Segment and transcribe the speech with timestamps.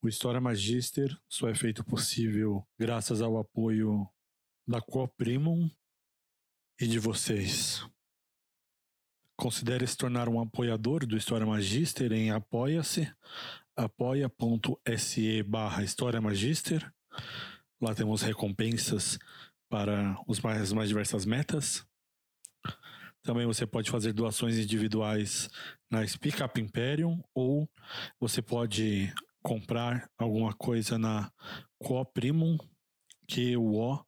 [0.00, 4.08] O História Magister só é feito possível graças ao apoio
[4.64, 5.68] da Cooprimum
[6.80, 7.84] e de vocês.
[9.36, 13.12] Considere se tornar um apoiador do História Magister em apoia-se,
[13.76, 16.92] apoia.se barra História Magister.
[17.80, 19.18] Lá temos recompensas
[19.68, 21.84] para os mais, as mais diversas metas.
[23.22, 25.50] Também você pode fazer doações individuais
[25.90, 27.68] na Speak Up Imperium ou
[28.20, 29.12] você pode
[29.42, 31.32] comprar alguma coisa na
[31.78, 32.58] Cooprimum,
[33.26, 34.04] que o O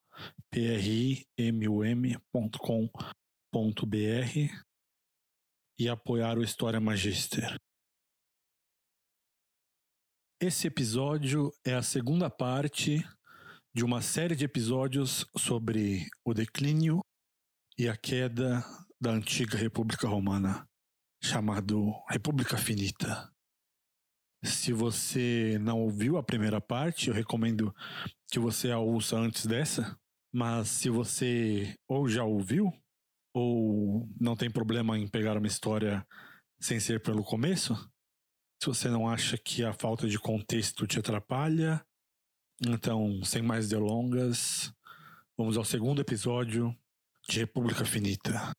[0.51, 2.21] P R M U M.com.br
[5.79, 7.57] e apoiar o História Magister.
[10.43, 13.05] Esse episódio é a segunda parte
[13.75, 17.01] de uma série de episódios sobre o declínio
[17.79, 18.65] e a queda
[19.01, 20.67] da antiga República Romana,
[21.23, 23.33] chamado República Finita.
[24.43, 27.75] Se você não ouviu a primeira parte, eu recomendo
[28.31, 29.99] que você a ouça antes dessa.
[30.33, 32.73] Mas se você ou já ouviu,
[33.35, 36.07] ou não tem problema em pegar uma história
[36.61, 37.75] sem ser pelo começo,
[38.63, 41.85] se você não acha que a falta de contexto te atrapalha,
[42.67, 44.71] então, sem mais delongas,
[45.37, 46.77] vamos ao segundo episódio
[47.27, 48.53] de República Finita.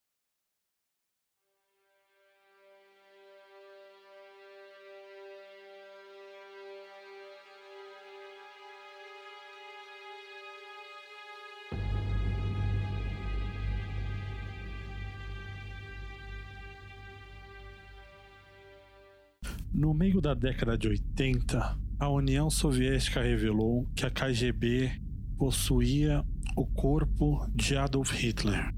[19.81, 24.91] No meio da década de 80, a União Soviética revelou que a KGB
[25.39, 26.23] possuía
[26.55, 28.71] o corpo de Adolf Hitler.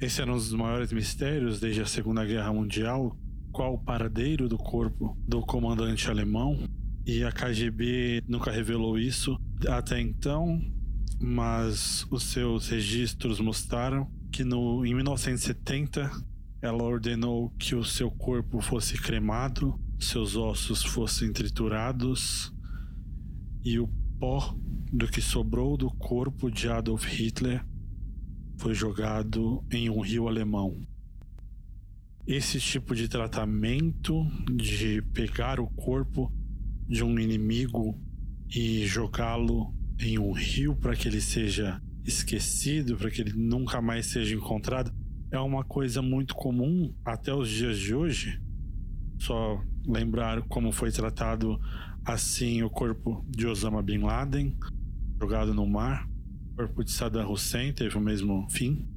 [0.00, 3.18] Esse era um dos maiores mistérios desde a Segunda Guerra Mundial,
[3.50, 6.56] qual o paradeiro do corpo do comandante alemão,
[7.04, 9.36] e a KGB nunca revelou isso
[9.66, 10.62] até então,
[11.20, 16.08] mas os seus registros mostraram que no, em 1970
[16.60, 22.52] ela ordenou que o seu corpo fosse cremado, seus ossos fossem triturados
[23.64, 23.88] e o
[24.18, 24.54] pó
[24.92, 27.64] do que sobrou do corpo de Adolf Hitler
[28.56, 30.84] foi jogado em um rio alemão.
[32.26, 36.32] Esse tipo de tratamento de pegar o corpo
[36.88, 37.98] de um inimigo
[38.50, 44.06] e jogá-lo em um rio para que ele seja esquecido, para que ele nunca mais
[44.06, 44.92] seja encontrado,
[45.30, 48.40] é uma coisa muito comum até os dias de hoje.
[49.18, 51.58] Só lembrar como foi tratado
[52.04, 54.56] assim o corpo de Osama Bin Laden,
[55.20, 56.08] jogado no mar.
[56.52, 58.88] O corpo de Saddam Hussein teve o mesmo fim.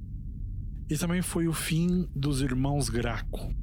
[0.89, 3.53] E também foi o fim dos irmãos Graco.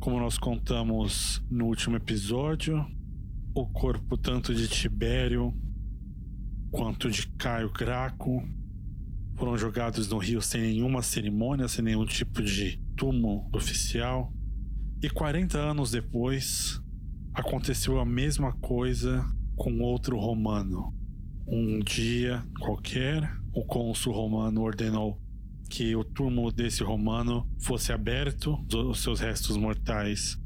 [0.00, 2.84] Como nós contamos no último episódio,
[3.54, 5.52] o corpo tanto de Tibério
[6.70, 8.42] quanto de Caio Graco
[9.38, 14.32] foram jogados no rio sem nenhuma cerimônia, sem nenhum tipo de túmulo oficial.
[15.00, 16.82] E 40 anos depois,
[17.32, 20.92] aconteceu a mesma coisa com outro romano.
[21.46, 25.22] Um dia qualquer, o cônsul romano ordenou
[25.70, 30.36] que o túmulo desse romano fosse aberto, os seus restos mortais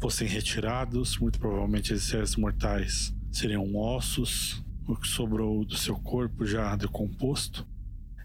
[0.00, 6.46] fossem retirados, muito provavelmente esses restos mortais seriam ossos, o que sobrou do seu corpo
[6.46, 7.66] já decomposto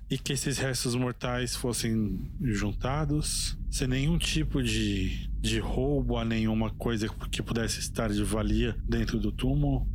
[0.09, 6.69] e que esses restos mortais fossem juntados, sem nenhum tipo de, de roubo a nenhuma
[6.69, 9.87] coisa que pudesse estar de valia dentro do túmulo.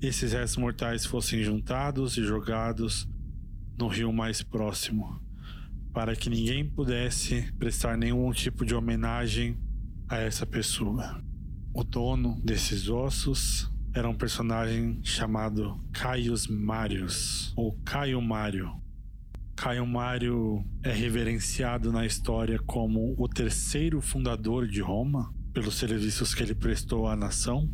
[0.00, 3.08] Esses restos mortais fossem juntados e jogados
[3.76, 5.20] no rio mais próximo,
[5.92, 9.58] para que ninguém pudesse prestar nenhum tipo de homenagem
[10.08, 11.22] a essa pessoa.
[11.74, 18.70] O dono desses ossos era um personagem chamado Caius Marius, ou Caio Mário,
[19.60, 26.44] Caio Mário é reverenciado na história como o terceiro fundador de Roma, pelos serviços que
[26.44, 27.68] ele prestou à nação.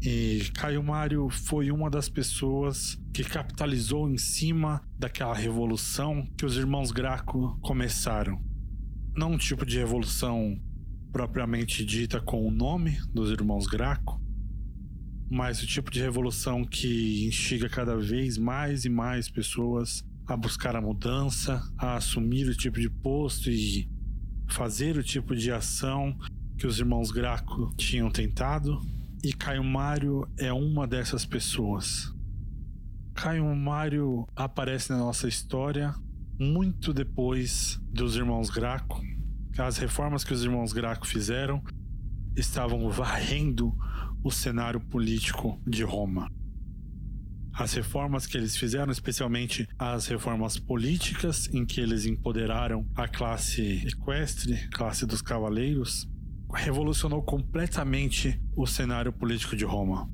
[0.00, 6.56] E Caio Mário foi uma das pessoas que capitalizou em cima daquela revolução que os
[6.56, 8.42] irmãos Graco começaram.
[9.14, 10.58] Não um tipo de revolução
[11.12, 14.18] propriamente dita com o nome dos irmãos Graco,
[15.30, 20.74] mas o tipo de revolução que instiga cada vez mais e mais pessoas a buscar
[20.74, 23.88] a mudança, a assumir o tipo de posto e
[24.48, 26.16] fazer o tipo de ação
[26.58, 28.80] que os irmãos Graco tinham tentado.
[29.22, 32.12] E Caio Mário é uma dessas pessoas.
[33.14, 35.94] Caio Mário aparece na nossa história
[36.38, 39.00] muito depois dos irmãos Graco.
[39.58, 41.62] As reformas que os irmãos Graco fizeram
[42.36, 43.74] estavam varrendo
[44.22, 46.30] o cenário político de Roma.
[47.58, 53.82] As reformas que eles fizeram, especialmente as reformas políticas, em que eles empoderaram a classe
[53.86, 56.06] equestre, classe dos cavaleiros,
[56.52, 60.06] revolucionou completamente o cenário político de Roma.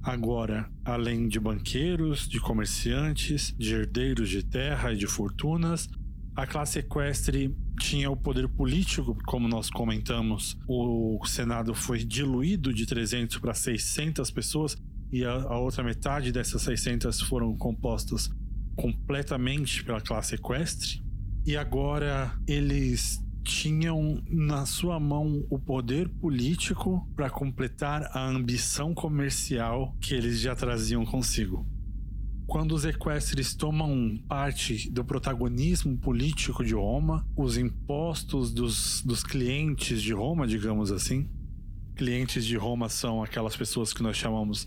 [0.00, 5.88] Agora, além de banqueiros, de comerciantes, de herdeiros de terra e de fortunas,
[6.36, 10.56] a classe equestre tinha o poder político, como nós comentamos.
[10.68, 14.76] O Senado foi diluído de 300 para 600 pessoas
[15.16, 18.30] e a, a outra metade dessas 600 foram compostas
[18.76, 21.02] completamente pela classe equestre.
[21.46, 29.96] E agora eles tinham na sua mão o poder político para completar a ambição comercial
[30.00, 31.66] que eles já traziam consigo.
[32.46, 40.02] Quando os equestres tomam parte do protagonismo político de Roma, os impostos dos, dos clientes
[40.02, 41.30] de Roma, digamos assim,
[41.96, 44.66] clientes de Roma são aquelas pessoas que nós chamamos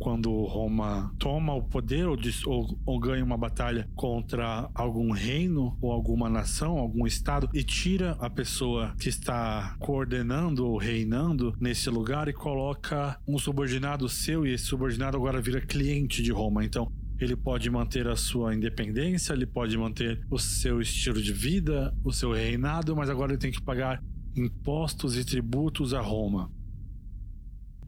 [0.00, 2.16] quando Roma toma o poder ou,
[2.46, 8.12] ou, ou, ganha uma batalha contra algum reino ou alguma nação, algum estado e tira
[8.18, 14.54] a pessoa que está coordenando ou reinando nesse lugar e coloca um subordinado seu e
[14.54, 16.64] esse subordinado agora vira cliente de Roma.
[16.64, 21.94] Então ele pode manter a sua independência, ele pode manter o seu estilo de vida,
[22.02, 24.02] o seu reinado, mas agora ele tem que pagar
[24.34, 26.50] impostos e tributos a Roma.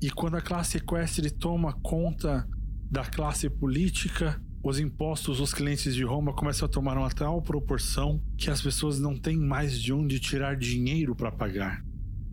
[0.03, 2.45] E quando a classe equestre toma conta
[2.91, 8.21] da classe política, os impostos dos clientes de Roma começam a tomar uma tal proporção
[8.37, 11.85] que as pessoas não têm mais de onde tirar dinheiro para pagar.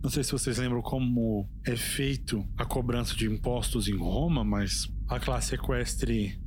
[0.02, 4.92] Não sei se vocês lembram como é feito a cobrança de impostos em Roma, mas
[5.08, 6.42] a classe equestre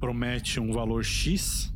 [0.00, 1.72] promete um valor X.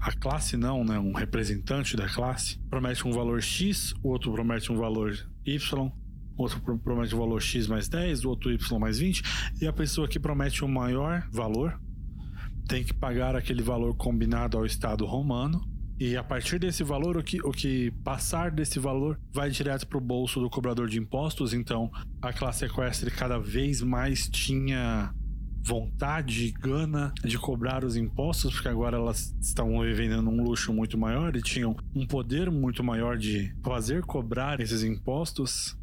[0.00, 0.98] A classe não, né?
[0.98, 5.12] Um representante da classe promete um valor X, o outro promete um valor
[5.44, 5.92] Y,
[6.38, 9.22] outro promete o valor X mais 10, o outro Y mais 20,
[9.60, 11.78] e a pessoa que promete o maior valor
[12.68, 15.60] tem que pagar aquele valor combinado ao Estado romano.
[15.98, 19.98] E a partir desse valor, o que, o que passar desse valor vai direto para
[19.98, 21.52] o bolso do cobrador de impostos.
[21.52, 21.90] Então,
[22.22, 25.12] a classe equestre cada vez mais tinha
[25.60, 31.34] vontade gana de cobrar os impostos, porque agora elas estavam vivendo num luxo muito maior
[31.36, 35.76] e tinham um poder muito maior de fazer cobrar esses impostos.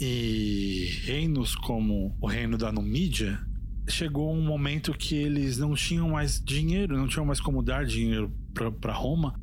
[0.00, 3.38] E reinos como o reino da Numídia
[3.86, 8.32] chegou um momento que eles não tinham mais dinheiro, não tinham mais como dar dinheiro
[8.80, 9.38] para Roma.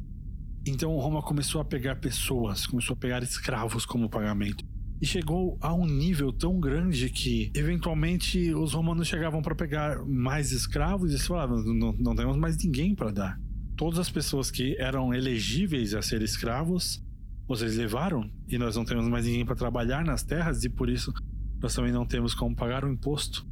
[0.66, 4.66] Então Roma começou a pegar pessoas, começou a pegar escravos como pagamento.
[5.00, 10.52] E chegou a um nível tão grande que, eventualmente, os romanos chegavam para pegar mais
[10.52, 13.40] escravos e falavam: não, não temos mais ninguém para dar.
[13.76, 17.00] Todas as pessoas que eram elegíveis a ser escravos
[17.48, 21.14] vocês levaram e nós não temos mais ninguém para trabalhar nas terras e por isso
[21.60, 23.48] nós também não temos como pagar o imposto.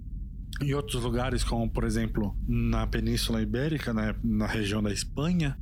[0.61, 5.57] Em outros lugares, como por exemplo na Península Ibérica, na, na região da Espanha,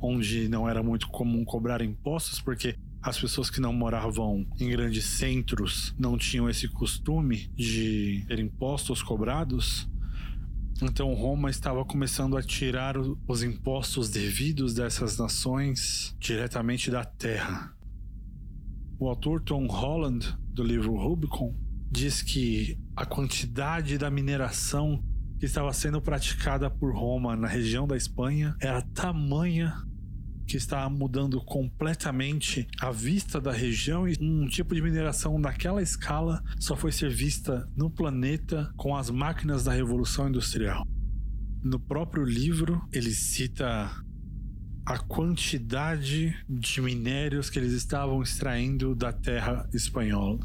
[0.00, 5.04] onde não era muito comum cobrar impostos, porque as pessoas que não moravam em grandes
[5.04, 9.88] centros não tinham esse costume de ter impostos cobrados.
[10.84, 17.72] Então Roma estava começando a tirar os impostos devidos dessas nações diretamente da terra.
[18.98, 21.54] O autor Tom Holland, do livro Rubicon,
[21.88, 25.00] diz que a quantidade da mineração
[25.38, 29.86] que estava sendo praticada por Roma na região da Espanha era tamanha
[30.52, 36.44] que está mudando completamente a vista da região e um tipo de mineração naquela escala
[36.60, 40.86] só foi ser vista no planeta com as máquinas da Revolução Industrial.
[41.64, 43.90] No próprio livro, ele cita
[44.84, 50.38] a quantidade de minérios que eles estavam extraindo da terra espanhola.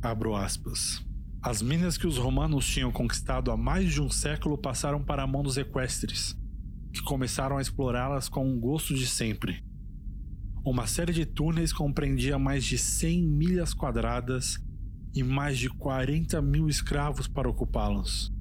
[0.00, 1.04] Abro aspas.
[1.42, 5.26] As minas que os romanos tinham conquistado há mais de um século passaram para a
[5.26, 6.36] mão dos equestres
[6.96, 9.62] que começaram a explorá-las com um gosto de sempre.
[10.64, 14.58] Uma série de túneis compreendia mais de 100 milhas quadradas
[15.14, 18.32] e mais de 40 mil escravos para ocupá-los.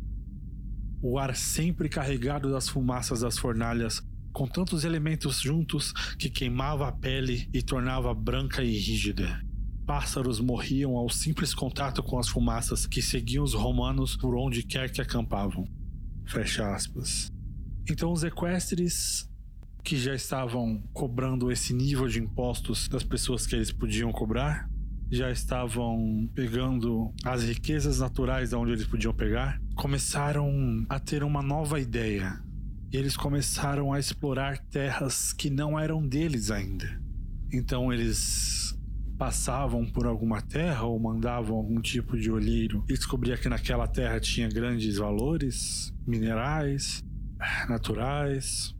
[1.01, 4.01] O ar sempre carregado das fumaças das fornalhas,
[4.33, 9.41] com tantos elementos juntos que queimava a pele e tornava branca e rígida.
[9.85, 14.91] Pássaros morriam ao simples contato com as fumaças que seguiam os romanos por onde quer
[14.91, 15.67] que acampavam.
[16.25, 17.34] Fecha aspas.
[17.89, 19.29] Então, os equestres
[19.83, 24.67] que já estavam cobrando esse nível de impostos das pessoas que eles podiam cobrar,
[25.11, 31.43] já estavam pegando as riquezas naturais de onde eles podiam pegar, começaram a ter uma
[31.43, 32.41] nova ideia.
[32.91, 36.99] Eles começaram a explorar terras que não eram deles ainda.
[37.53, 38.75] Então eles
[39.17, 44.19] passavam por alguma terra ou mandavam algum tipo de olheiro e descobria que naquela terra
[44.19, 47.03] tinha grandes valores minerais,
[47.69, 48.75] naturais,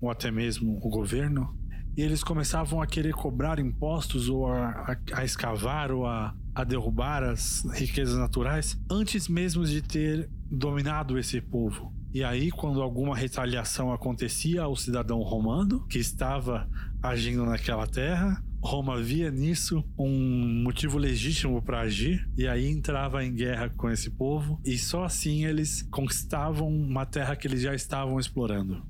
[0.00, 1.56] ou até mesmo o governo,
[1.96, 6.62] e eles começavam a querer cobrar impostos ou a, a, a escavar ou a, a
[6.62, 11.94] derrubar as riquezas naturais antes mesmo de ter dominado esse povo.
[12.12, 16.68] E aí, quando alguma retaliação acontecia ao cidadão romano que estava
[17.02, 23.34] agindo naquela terra, Roma via nisso um motivo legítimo para agir e aí entrava em
[23.34, 28.18] guerra com esse povo e só assim eles conquistavam uma terra que eles já estavam
[28.18, 28.84] explorando.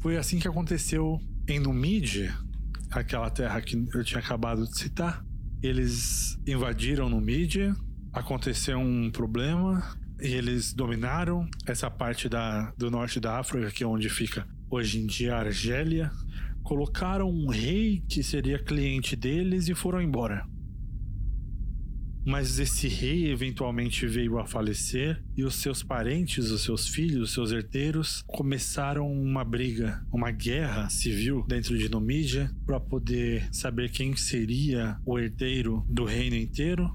[0.00, 2.36] Foi assim que aconteceu em Numídia,
[2.90, 5.24] aquela terra que eu tinha acabado de citar.
[5.62, 7.74] Eles invadiram Numídia,
[8.12, 9.82] aconteceu um problema
[10.20, 15.00] e eles dominaram essa parte da, do norte da África, que é onde fica hoje
[15.00, 16.10] em dia a Argélia,
[16.66, 20.44] colocaram um rei que seria cliente deles e foram embora.
[22.26, 27.32] Mas esse rei eventualmente veio a falecer e os seus parentes, os seus filhos, os
[27.32, 34.16] seus herdeiros começaram uma briga, uma guerra civil dentro de Numídia para poder saber quem
[34.16, 36.90] seria o herdeiro do reino inteiro.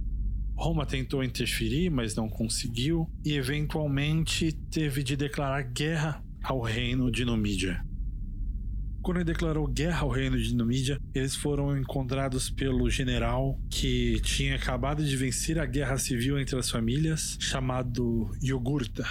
[0.53, 7.23] Roma tentou interferir, mas não conseguiu e eventualmente teve de declarar guerra ao reino de
[7.23, 7.89] Numídia.
[9.01, 14.55] Quando ele declarou guerra ao reino de Numídia, eles foram encontrados pelo general que tinha
[14.55, 19.03] acabado de vencer a guerra civil entre as famílias, chamado Yogurta.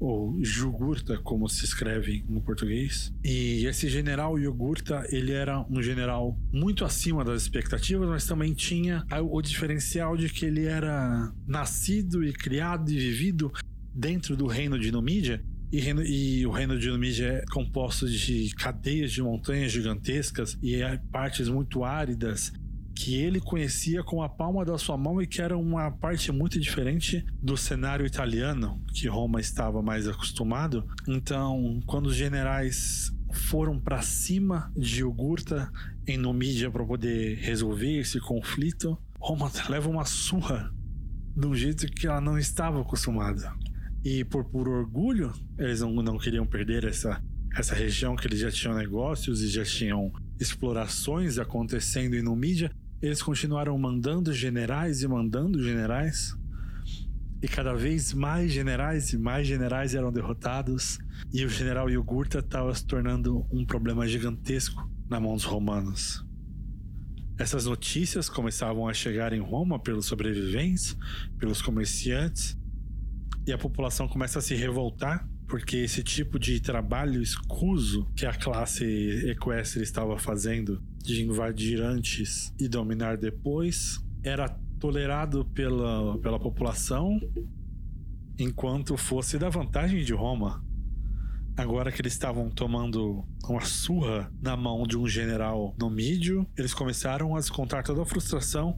[0.00, 3.12] Ou Jugurta, como se escreve no português.
[3.22, 9.04] E esse general Yogurta, ele era um general muito acima das expectativas, mas também tinha
[9.30, 13.52] o diferencial de que ele era nascido e criado e vivido
[13.94, 19.12] dentro do reino de Numídia e, e, o reino de Numídia é composto de cadeias
[19.12, 22.52] de montanhas gigantescas e é partes muito áridas
[22.94, 26.58] que ele conhecia com a palma da sua mão e que era uma parte muito
[26.58, 30.84] diferente do cenário italiano que Roma estava mais acostumado.
[31.06, 35.70] Então, quando os generais foram para cima de Jugurta
[36.08, 40.74] em Numídia para poder resolver esse conflito, Roma leva uma surra
[41.36, 43.52] de um jeito que ela não estava acostumada.
[44.04, 47.22] E por puro orgulho, eles não, não queriam perder essa,
[47.56, 52.70] essa região que eles já tinham negócios e já tinham explorações acontecendo em mídia.
[53.02, 56.36] Eles continuaram mandando generais e mandando generais.
[57.40, 60.98] E cada vez mais generais e mais generais eram derrotados.
[61.32, 66.24] E o general Yogurta estava se tornando um problema gigantesco na mão dos romanos.
[67.38, 70.96] Essas notícias começavam a chegar em Roma pelos sobreviventes,
[71.38, 72.57] pelos comerciantes,
[73.48, 78.34] e a população começa a se revoltar porque esse tipo de trabalho escuso que a
[78.34, 78.84] classe
[79.26, 87.18] equestre estava fazendo de invadir antes e dominar depois era tolerado pela, pela população
[88.38, 90.62] enquanto fosse da vantagem de Roma.
[91.56, 96.74] Agora que eles estavam tomando uma surra na mão de um general no mídio, eles
[96.74, 98.76] começaram a descontar toda a frustração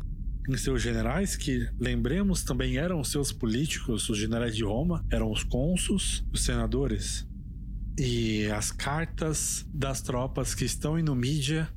[0.54, 5.45] em seus generais, que lembremos também eram seus políticos, os generais de Roma, eram os
[5.45, 7.26] cônsuls, os senadores.
[7.99, 11.69] E as cartas das tropas que estão em Numídia,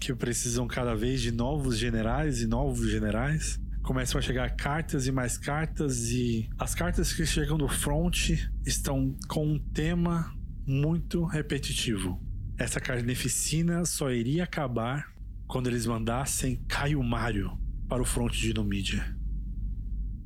[0.00, 5.12] que precisam cada vez de novos generais e novos generais, começam a chegar cartas e
[5.12, 8.30] mais cartas, e as cartas que chegam do front
[8.66, 10.34] estão com um tema
[10.66, 12.20] muito repetitivo.
[12.58, 15.12] Essa carneficina só iria acabar
[15.46, 17.61] quando eles mandassem Caio Mário
[17.92, 19.04] para o fronte de Numídia.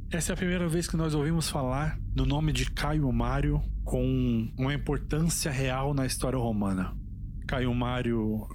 [0.09, 4.49] Essa é a primeira vez que nós ouvimos falar no nome de Caio Mário com
[4.57, 6.97] uma importância real na história romana.
[7.45, 8.47] Caio Mário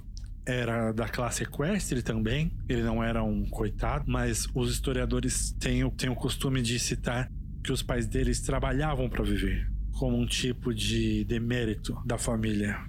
[0.46, 6.08] era da classe equestre também, ele não era um coitado, mas os historiadores têm, têm
[6.08, 7.30] o costume de citar
[7.62, 12.82] que os pais deles trabalhavam para viver, como um tipo de demérito da família.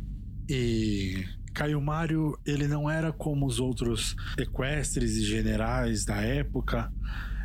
[0.48, 6.92] E Caio Mário, ele não era como os outros equestres e generais da época.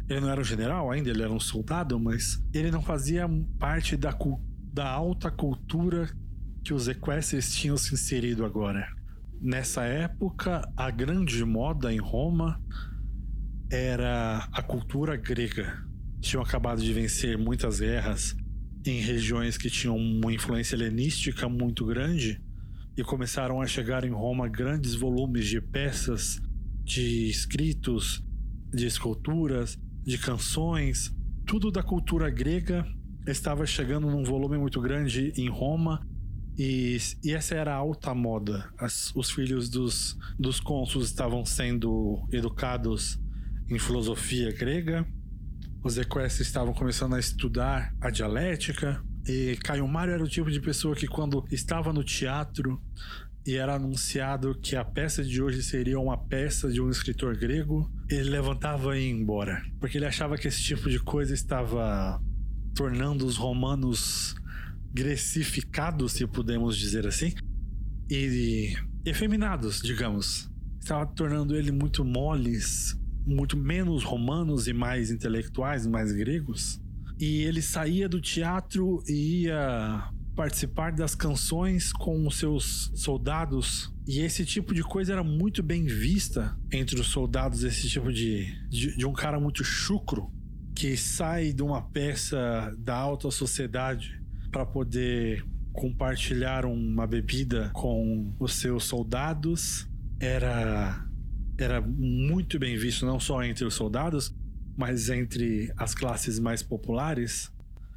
[0.08, 3.96] Ele não era um general ainda, ele era um soldado, mas ele não fazia parte
[3.96, 4.16] da,
[4.72, 6.08] da alta cultura
[6.64, 8.88] que os equestres tinham se inserido agora.
[9.40, 12.60] Nessa época, a grande moda em Roma
[13.70, 15.86] era a cultura grega.
[16.20, 18.34] Tinham acabado de vencer muitas guerras
[18.86, 22.40] em regiões que tinham uma influência helenística muito grande
[22.98, 26.40] e começaram a chegar em Roma grandes volumes de peças,
[26.82, 28.24] de escritos,
[28.74, 31.14] de esculturas, de canções,
[31.46, 32.84] tudo da cultura grega
[33.24, 36.04] estava chegando num volume muito grande em Roma
[36.58, 38.68] E, e essa era a alta moda.
[38.76, 43.16] As, os filhos dos, dos cônsules estavam sendo educados
[43.70, 45.06] em filosofia grega.
[45.84, 49.00] Os equestres estavam começando a estudar a dialética.
[49.28, 52.80] E Caio Mário era o tipo de pessoa que, quando estava no teatro
[53.46, 57.90] e era anunciado que a peça de hoje seria uma peça de um escritor grego,
[58.10, 59.62] ele levantava e ia embora.
[59.78, 62.20] Porque ele achava que esse tipo de coisa estava
[62.74, 64.34] tornando os romanos
[64.92, 67.34] grecificados, se podemos dizer assim,
[68.10, 70.50] e efeminados, digamos.
[70.80, 76.80] Estava tornando ele muito moles, muito menos romanos e mais intelectuais, mais gregos.
[77.18, 83.92] E ele saía do teatro e ia participar das canções com os seus soldados.
[84.06, 88.46] E esse tipo de coisa era muito bem vista entre os soldados, esse tipo de,
[88.68, 90.30] de, de um cara muito chucro
[90.74, 94.22] que sai de uma peça da alta sociedade
[94.52, 99.88] para poder compartilhar uma bebida com os seus soldados
[100.20, 101.04] era
[101.58, 104.32] era muito bem visto não só entre os soldados,
[104.78, 107.52] mas entre as classes mais populares.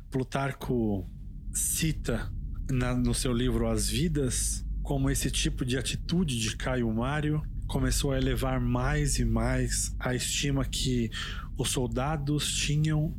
[0.09, 1.07] Plutarco
[1.53, 2.33] cita
[2.71, 8.11] na, no seu livro As Vidas como esse tipo de atitude de Caio Mário começou
[8.11, 11.11] a elevar mais e mais a estima que
[11.55, 13.15] os soldados tinham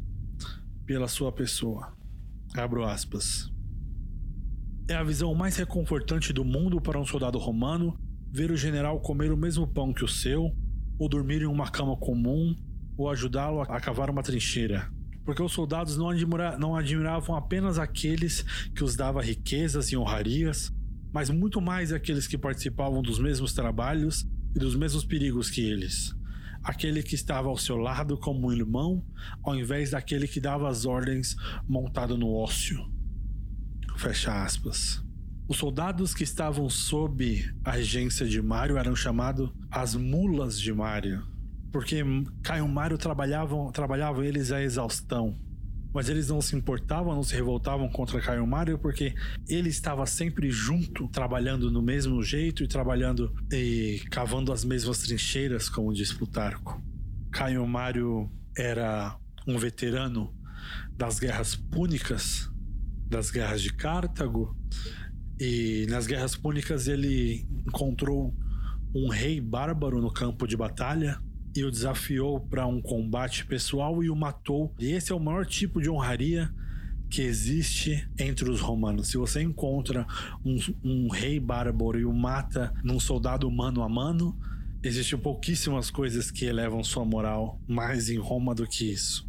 [0.85, 1.97] pela sua pessoa.
[2.55, 3.49] Abro aspas.
[4.89, 7.97] É a visão mais reconfortante do mundo para um soldado romano
[8.29, 10.53] ver o general comer o mesmo pão que o seu,
[10.99, 12.57] ou dormir em uma cama comum,
[13.03, 14.91] ou ajudá-lo a cavar uma trincheira.
[15.25, 18.43] Porque os soldados não, admira não admiravam apenas aqueles
[18.75, 20.73] que os dava riquezas e honrarias,
[21.13, 26.15] mas muito mais aqueles que participavam dos mesmos trabalhos e dos mesmos perigos que eles.
[26.63, 29.05] Aquele que estava ao seu lado como um irmão,
[29.43, 31.37] ao invés daquele que dava as ordens
[31.69, 32.81] montado no ócio.
[33.97, 35.03] Fecha aspas.
[35.49, 41.27] Os soldados que estavam sob a regência de Mário eram chamados as mulas de Mário,
[41.73, 42.05] porque
[42.43, 45.35] Caio Mário trabalhavam, trabalhavam eles à exaustão.
[45.95, 49.15] Mas eles não se importavam, não se revoltavam contra Caio Mário, porque
[49.49, 55.69] ele estava sempre junto, trabalhando no mesmo jeito e trabalhando e cavando as mesmas trincheiras,
[55.69, 56.83] como diz Plutarco.
[57.31, 60.35] Caio Mário era um veterano
[60.97, 62.51] das guerras púnicas,
[63.07, 64.57] das guerras de Cartago,
[65.39, 68.35] e nas guerras púnicas ele encontrou
[68.95, 71.19] um rei bárbaro no campo de batalha
[71.55, 74.75] e o desafiou para um combate pessoal e o matou.
[74.79, 76.51] E esse é o maior tipo de honraria
[77.11, 79.09] que existe entre os romanos.
[79.09, 80.07] Se você encontra
[80.45, 84.35] um, um rei bárbaro e o mata num soldado mano a mano,
[84.83, 89.29] existem pouquíssimas coisas que elevam sua moral mais em Roma do que isso.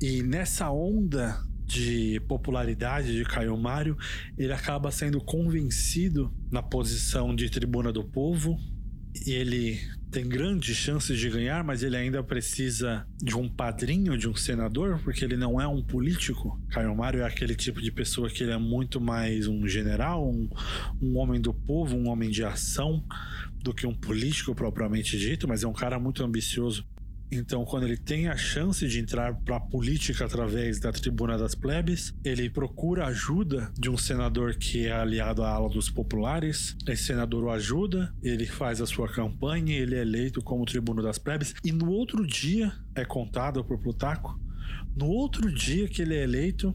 [0.00, 3.96] E nessa onda de popularidade de Caio Mário,
[4.36, 8.58] ele acaba sendo convencido na posição de tribuna do povo.
[9.26, 9.80] E ele
[10.12, 15.00] tem grandes chances de ganhar, mas ele ainda precisa de um padrinho, de um senador,
[15.02, 16.60] porque ele não é um político.
[16.68, 20.50] Caio Mário é aquele tipo de pessoa que ele é muito mais um general, um,
[21.00, 23.02] um homem do povo, um homem de ação,
[23.62, 26.84] do que um político propriamente dito, mas é um cara muito ambicioso.
[27.34, 31.54] Então, quando ele tem a chance de entrar para a política através da tribuna das
[31.54, 36.76] plebes, ele procura ajuda de um senador que é aliado à ala dos populares.
[36.86, 41.16] Esse senador o ajuda, ele faz a sua campanha, ele é eleito como tribuno das
[41.18, 41.54] plebes.
[41.64, 44.38] E no outro dia, é contado por Plutarco,
[44.94, 46.74] no outro dia que ele é eleito,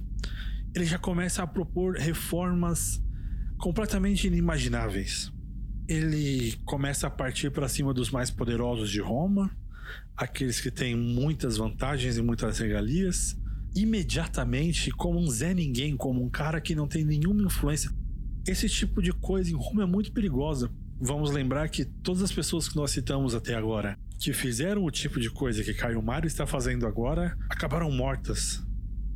[0.74, 3.00] ele já começa a propor reformas
[3.60, 5.32] completamente inimagináveis.
[5.88, 9.56] Ele começa a partir para cima dos mais poderosos de Roma,
[10.15, 13.38] aqueles que têm muitas vantagens e muitas regalias,
[13.76, 17.91] imediatamente como um Zé Ninguém, como um cara que não tem nenhuma influência.
[18.47, 20.71] Esse tipo de coisa em Roma é muito perigosa.
[21.00, 25.19] Vamos lembrar que todas as pessoas que nós citamos até agora, que fizeram o tipo
[25.19, 28.63] de coisa que Caio Mário está fazendo agora, acabaram mortas.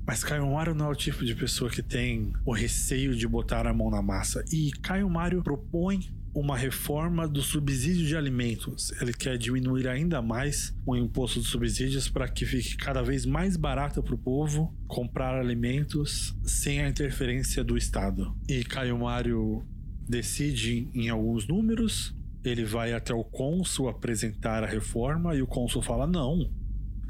[0.05, 3.65] Mas Caio Mário não é o tipo de pessoa que tem o receio de botar
[3.65, 4.43] a mão na massa.
[4.51, 6.01] E Caio Mário propõe
[6.33, 8.91] uma reforma do subsídio de alimentos.
[9.01, 13.57] Ele quer diminuir ainda mais o imposto dos subsídios para que fique cada vez mais
[13.57, 18.33] barato para o povo comprar alimentos sem a interferência do Estado.
[18.47, 19.65] E Caio Mário
[20.07, 25.81] decide em alguns números, ele vai até o cônsul apresentar a reforma e o cônsul
[25.81, 26.49] fala: não.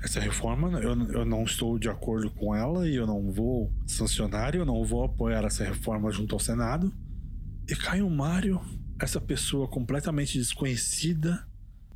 [0.03, 4.55] Essa reforma eu, eu não estou de acordo com ela e eu não vou sancionar,
[4.55, 6.91] eu não vou apoiar essa reforma junto ao Senado.
[7.69, 8.59] E Caio Mário
[9.01, 11.47] essa pessoa completamente desconhecida,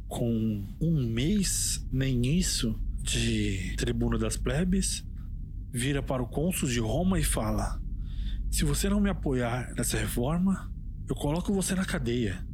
[0.07, 5.05] com um mês, nem isso, de tribuno das plebes,
[5.71, 7.79] vira para o cônsul de Roma e fala:
[8.49, 10.71] Se você não me apoiar nessa reforma,
[11.07, 12.45] eu coloco você na cadeia.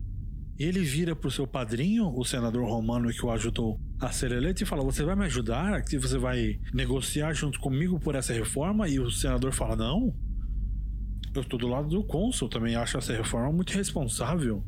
[0.60, 4.64] E ele vira pro seu padrinho, o senador romano que o ajudou a ser eleito,
[4.64, 5.82] e fala: Você vai me ajudar?
[5.84, 8.88] Você vai negociar junto comigo por essa reforma?
[8.88, 10.14] E o senador fala: Não.
[11.34, 14.63] Eu estou do lado do cônsul, também acho essa reforma muito responsável.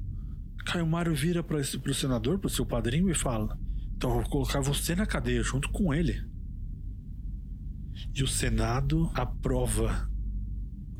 [0.65, 3.57] Caio Mário vira para o senador, para o seu padrinho, e fala:
[3.95, 6.23] Então eu vou colocar você na cadeia junto com ele.
[8.15, 10.09] E o Senado aprova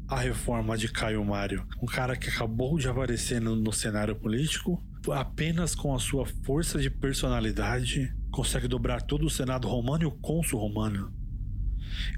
[0.08, 1.66] a reforma de Caio Mário.
[1.82, 6.78] Um cara que acabou de aparecer no, no cenário político, apenas com a sua força
[6.78, 11.23] de personalidade, consegue dobrar todo o Senado romano e o cônsul romano.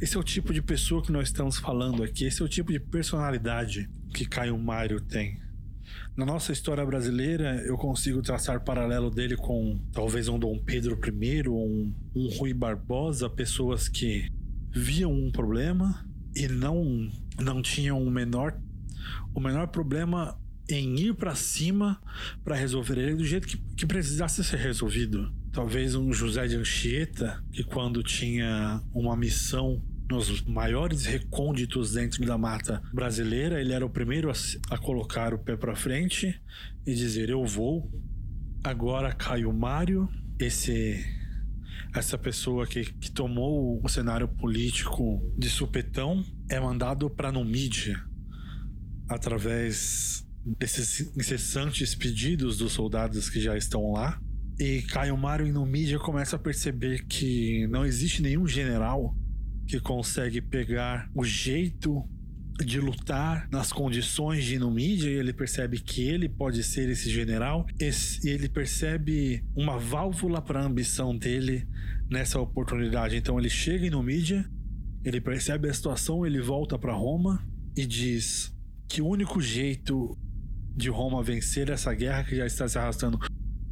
[0.02, 2.72] Esse é o tipo de pessoa que nós estamos falando aqui, esse é o tipo
[2.72, 5.40] de personalidade que Caio Mário tem.
[6.16, 11.50] Na nossa história brasileira, eu consigo traçar paralelo dele com talvez um Dom Pedro I
[11.50, 14.32] um, um Rui Barbosa, pessoas que
[14.72, 17.10] viam um problema e não
[17.40, 18.58] não tinham o menor
[19.34, 20.38] o menor problema
[20.70, 22.02] em ir para cima
[22.44, 25.32] para resolver ele do jeito que, que precisasse ser resolvido.
[25.56, 32.38] Talvez um José de Anchieta, que quando tinha uma missão nos maiores recônditos dentro da
[32.38, 34.34] mata brasileira, ele era o primeiro a,
[34.70, 36.38] a colocar o pé para frente
[36.86, 37.90] e dizer: Eu vou.
[38.66, 41.02] Agora Caio Mário, esse
[41.96, 48.04] essa pessoa que, que tomou o cenário político de supetão, é mandado para Numídia
[49.08, 50.28] através
[50.60, 54.20] desses incessantes pedidos dos soldados que já estão lá.
[54.60, 59.16] E Caio Mário em Numídia começa a perceber que não existe nenhum general
[59.68, 62.08] que consegue pegar o jeito
[62.64, 67.66] de lutar nas condições de Numídia e ele percebe que ele pode ser esse general
[67.80, 71.68] e ele percebe uma válvula para a ambição dele
[72.10, 73.18] nessa oportunidade.
[73.18, 74.50] Então ele chega em Numídia,
[75.04, 78.56] ele percebe a situação, ele volta para Roma e diz
[78.88, 80.18] que o único jeito
[80.74, 83.20] de Roma vencer essa guerra que já está se arrastando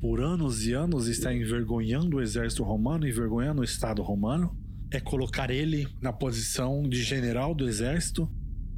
[0.03, 4.53] por anos e anos, está envergonhando o exército romano, envergonhando o Estado romano,
[4.91, 8.29] é colocar ele na posição de general do exército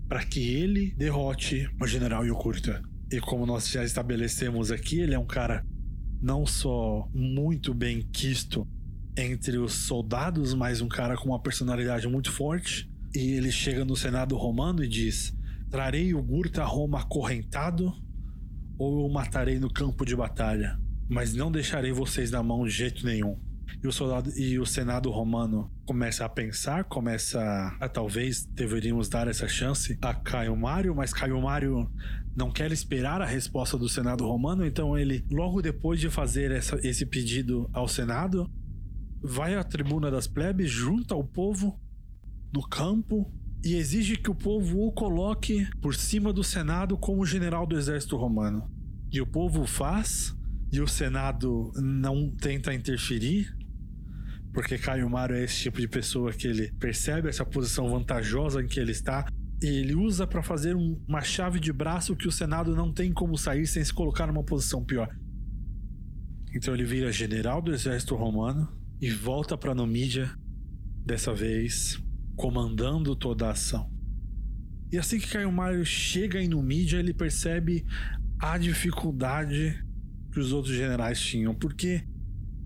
[0.08, 2.80] para que ele derrote o general Yogurta.
[3.12, 5.66] E como nós já estabelecemos aqui, ele é um cara
[6.22, 8.68] não só muito bem quisto
[9.18, 12.88] entre os soldados, mas um cara com uma personalidade muito forte.
[13.16, 15.36] E ele chega no Senado romano e diz:
[15.72, 17.92] Trarei o Gurta a Roma acorrentado
[18.78, 23.06] ou o matarei no campo de batalha, mas não deixarei vocês na mão de jeito
[23.06, 23.40] nenhum.
[23.84, 27.40] E o soldado e o Senado romano começa a pensar, começa
[27.80, 31.90] a, talvez deveríamos dar essa chance a Caio Mário, mas Caio Mário
[32.36, 36.80] não quer esperar a resposta do Senado romano, então ele logo depois de fazer essa,
[36.88, 38.52] esse pedido ao Senado,
[39.22, 41.80] vai à tribuna das plebes, junta o povo
[42.54, 43.32] no campo
[43.64, 48.16] e exige que o povo o coloque por cima do Senado como general do exército
[48.16, 48.70] romano.
[49.12, 50.36] E o povo faz,
[50.76, 53.48] e o Senado não tenta interferir,
[54.52, 58.68] porque Caio Mário é esse tipo de pessoa que ele percebe essa posição vantajosa em
[58.68, 59.26] que ele está
[59.62, 63.14] e ele usa para fazer um, uma chave de braço que o Senado não tem
[63.14, 65.10] como sair sem se colocar numa posição pior.
[66.54, 68.68] Então ele vira general do exército romano
[69.00, 70.30] e volta para Numídia,
[71.06, 72.02] dessa vez
[72.36, 73.90] comandando toda a ação.
[74.92, 77.86] E assim que Caio Mário chega em Numídia, ele percebe
[78.40, 79.85] a dificuldade
[80.36, 82.04] que os outros generais tinham, porque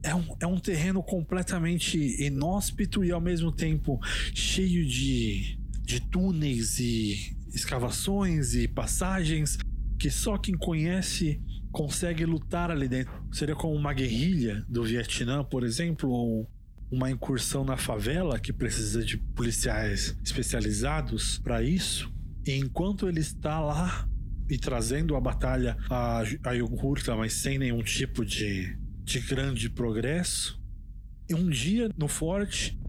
[0.02, 4.00] é um, é um terreno completamente inóspito e ao mesmo tempo
[4.34, 9.60] cheio de, de túneis e escavações e passagens
[10.00, 11.40] que só quem conhece
[11.72, 13.14] consegue lutar ali dentro.
[13.32, 16.50] Seria como uma guerrilha do Vietnã, por exemplo, ou
[16.90, 22.12] uma incursão na favela que precisa de policiais especializados para isso.
[22.48, 24.10] E enquanto ele está lá
[24.50, 30.60] e trazendo a batalha a, a mas sem nenhum tipo de, de grande progresso,
[31.30, 32.80] e um dia no forte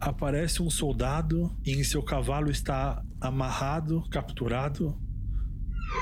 [0.00, 4.98] aparece um soldado e em seu cavalo está amarrado, capturado,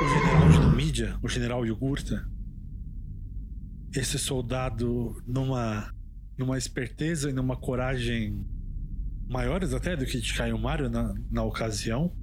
[0.00, 2.24] o general de Numídia, o general Yogurta.
[3.92, 5.92] Esse soldado, numa
[6.38, 8.46] numa esperteza e numa coragem
[9.28, 12.14] maiores até do que de Caio Mário na, na ocasião,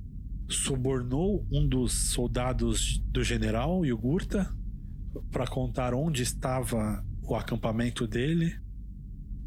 [0.50, 4.50] subornou um dos soldados do general Yugurta
[5.32, 8.56] para contar onde estava o acampamento dele.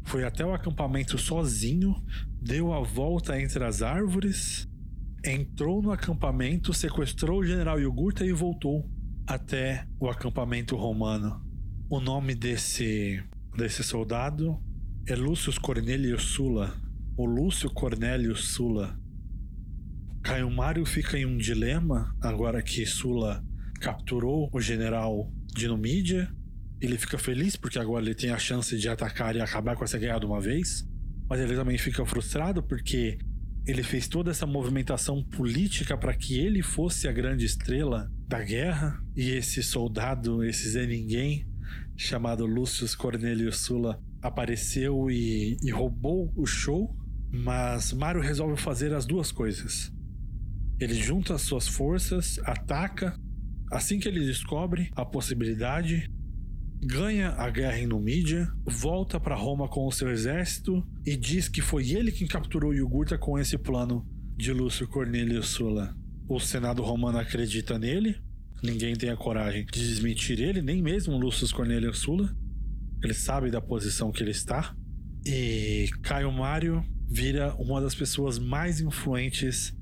[0.03, 1.95] Foi até o acampamento sozinho,
[2.41, 4.67] deu a volta entre as árvores,
[5.23, 8.89] entrou no acampamento, sequestrou o general Yugurta e voltou
[9.27, 11.45] até o acampamento romano.
[11.89, 13.23] O nome desse
[13.55, 14.57] desse soldado
[15.05, 16.73] é Lúcio Cornelius Sula,
[17.17, 18.97] ou Lúcio Cornélio Sula.
[20.23, 23.43] Caio Mário fica em um dilema agora que Sula
[23.79, 26.29] capturou o general de Numídia.
[26.81, 29.97] Ele fica feliz porque agora ele tem a chance de atacar e acabar com essa
[29.97, 30.87] guerra de uma vez.
[31.29, 33.17] Mas ele também fica frustrado porque
[33.65, 39.01] ele fez toda essa movimentação política para que ele fosse a grande estrela da guerra
[39.15, 41.47] e esse soldado, esse Zé Ninguém,
[41.95, 46.95] chamado Lúcio Cornelius Sula, apareceu e, e roubou o show.
[47.31, 49.91] Mas Mario resolve fazer as duas coisas.
[50.79, 53.19] Ele junta as suas forças, ataca.
[53.71, 56.09] Assim que ele descobre a possibilidade,
[56.81, 61.61] ganha a guerra em Numídia, volta para Roma com o seu exército e diz que
[61.61, 65.93] foi ele quem capturou Yugurta com esse plano de Lúcio Cornélio Sula.
[66.27, 68.15] O Senado romano acredita nele,
[68.63, 72.33] ninguém tem a coragem de desmentir ele, nem mesmo Lúcio Cornélio Sula.
[73.03, 74.75] Ele sabe da posição que ele está.
[75.25, 79.77] E Caio Mário vira uma das pessoas mais influentes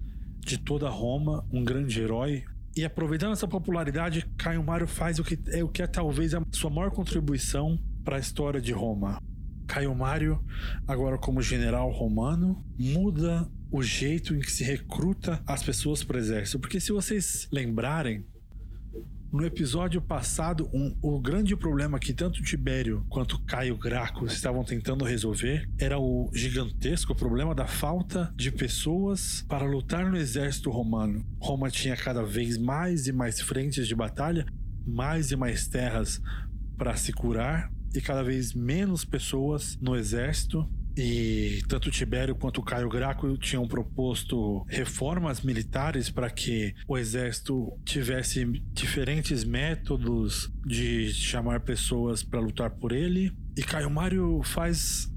[0.47, 2.43] de toda Roma, um grande herói,
[2.75, 6.43] e aproveitando essa popularidade, Caio Mário faz o que é o que é talvez a
[6.51, 9.19] sua maior contribuição para a história de Roma.
[9.67, 10.39] Caio Mário,
[10.87, 16.19] agora como general romano, muda o jeito em que se recruta as pessoas para o
[16.19, 16.59] exército.
[16.59, 18.25] Porque se vocês lembrarem,
[19.31, 25.03] no episódio passado, um, o grande problema que tanto Tibério quanto Caio Graco estavam tentando
[25.03, 31.25] resolver era o gigantesco problema da falta de pessoas para lutar no exército romano.
[31.39, 34.45] Roma tinha cada vez mais e mais frentes de batalha,
[34.85, 36.21] mais e mais terras
[36.77, 42.89] para se curar e cada vez menos pessoas no exército e tanto Tibério quanto Caio
[42.89, 52.23] Graco tinham proposto reformas militares para que o exército tivesse diferentes métodos de chamar pessoas
[52.23, 53.31] para lutar por ele.
[53.55, 55.07] E Caio Mário faz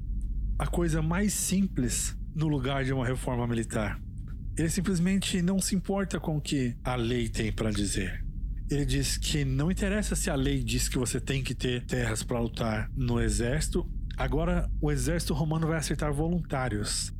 [0.59, 3.99] a coisa mais simples no lugar de uma reforma militar.
[4.59, 8.23] Ele simplesmente não se importa com o que a lei tem para dizer.
[8.71, 12.23] Ele diz que não interessa se a lei diz que você tem que ter terras
[12.23, 13.90] para lutar no exército
[14.21, 17.11] Agora o exército romano vai aceitar voluntários.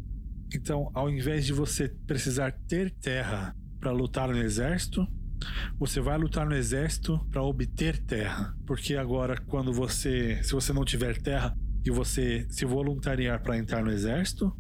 [0.55, 5.09] Então, ao invés de você precisar ter terra para lutar no exército,
[5.79, 8.55] você vai lutar no exército para obter terra.
[8.67, 13.83] Porque agora, quando você, se você não tiver terra e você se voluntariar para entrar
[13.83, 14.55] no exército,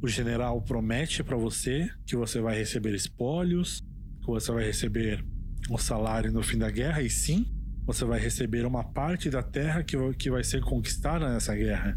[0.00, 3.82] o general promete para você que você vai receber espólios,
[4.22, 5.22] que você vai receber
[5.70, 7.44] um salário no fim da guerra, e sim,
[7.86, 11.96] você vai receber uma parte da terra que, que vai ser conquistada nessa guerra.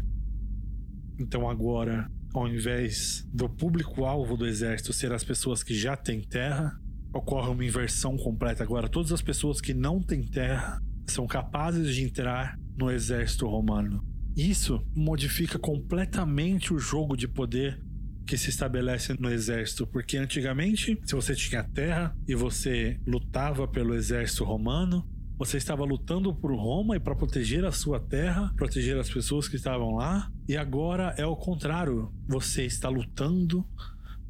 [1.18, 6.78] Então agora, ao invés do público-alvo do exército ser as pessoas que já têm terra,
[7.12, 8.62] ocorre uma inversão completa.
[8.62, 14.02] Agora, todas as pessoas que não têm terra são capazes de entrar no exército romano.
[14.36, 17.82] Isso modifica completamente o jogo de poder
[18.24, 23.92] que se estabelece no exército, porque antigamente, se você tinha terra e você lutava pelo
[23.92, 25.04] exército romano,
[25.40, 29.56] você estava lutando por Roma e para proteger a sua terra, proteger as pessoas que
[29.56, 32.12] estavam lá, e agora é o contrário.
[32.28, 33.66] Você está lutando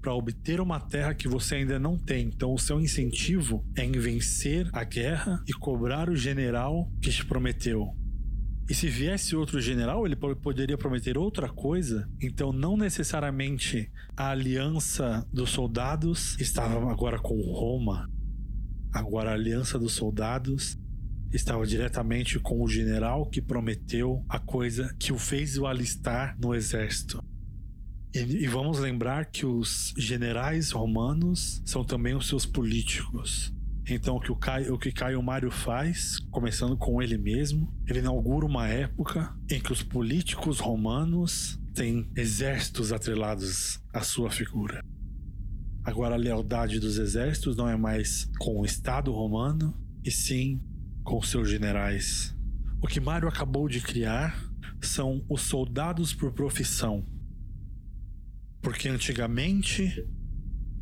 [0.01, 2.29] para obter uma terra que você ainda não tem.
[2.29, 7.27] Então, o seu incentivo é em vencer a guerra e cobrar o general que te
[7.27, 7.88] prometeu.
[8.68, 12.09] E se viesse outro general, ele poderia prometer outra coisa.
[12.23, 18.09] Então, não necessariamente a aliança dos soldados estava agora com Roma.
[18.92, 20.79] Agora, a aliança dos soldados
[21.33, 26.55] estava diretamente com o general que prometeu a coisa que o fez o alistar no
[26.55, 27.23] exército.
[28.14, 33.55] E, e, vamos lembrar que os generais romanos são também os seus políticos.
[33.88, 38.01] Então, o que, o, Caio, o que Caio Mário faz, começando com ele mesmo, ele
[38.01, 44.85] inaugura uma época em que os políticos romanos têm exércitos atrelados à sua figura.
[45.85, 50.61] Agora, a lealdade dos exércitos não é mais com o Estado romano, e sim
[51.11, 52.33] com seus generais.
[52.81, 54.49] O que Mário acabou de criar
[54.81, 57.05] são os soldados por profissão.
[58.62, 60.07] Porque antigamente,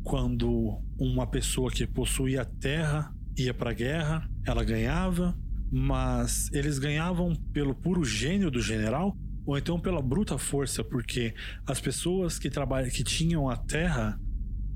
[0.03, 5.35] quando uma pessoa que possuía terra ia para a guerra, ela ganhava,
[5.71, 11.33] mas eles ganhavam pelo puro gênio do general ou então pela bruta força, porque
[11.65, 14.21] as pessoas que trabalham que tinham a terra,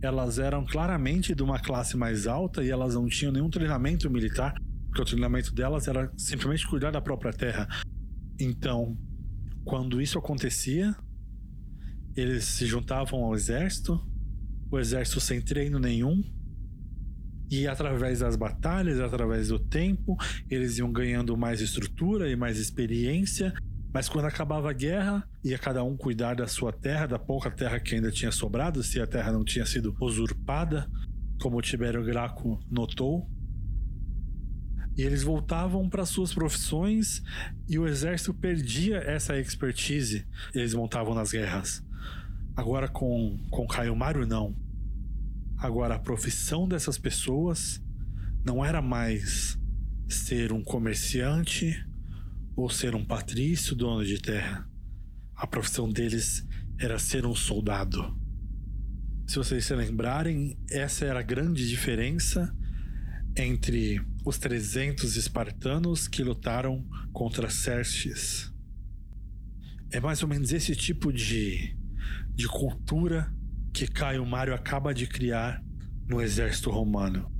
[0.01, 4.55] elas eram claramente de uma classe mais alta e elas não tinham nenhum treinamento militar
[4.93, 7.67] porque o treinamento delas era simplesmente cuidar da própria terra.
[8.39, 8.95] Então,
[9.65, 10.95] quando isso acontecia,
[12.15, 13.99] eles se juntavam ao exército,
[14.69, 16.23] o exército sem treino nenhum,
[17.49, 20.15] e através das batalhas, através do tempo,
[20.47, 23.51] eles iam ganhando mais estrutura e mais experiência,
[23.93, 27.79] Mas quando acabava a guerra, ia cada um cuidar da sua terra, da pouca terra
[27.79, 30.89] que ainda tinha sobrado, se a terra não tinha sido usurpada,
[31.39, 33.29] como Tibério Graco notou.
[34.95, 37.23] E eles voltavam para suas profissões
[37.67, 40.25] e o exército perdia essa expertise.
[40.53, 41.83] Eles montavam nas guerras.
[42.55, 44.55] Agora com, com Caio Mário, não.
[45.57, 47.81] Agora a profissão dessas pessoas
[48.45, 49.57] não era mais
[50.07, 51.73] ser um comerciante
[52.55, 54.69] ou ser um patrício dono de terra.
[55.35, 56.45] A profissão deles
[56.77, 58.15] era ser um soldado.
[59.25, 62.55] Se vocês se lembrarem, essa era a grande diferença
[63.35, 68.51] entre os 300 espartanos que lutaram contra Xerxes.
[69.91, 71.75] É mais ou menos esse tipo de,
[72.33, 73.33] de cultura
[73.73, 75.63] que Caio Mário acaba de criar
[76.07, 77.31] no exército romano.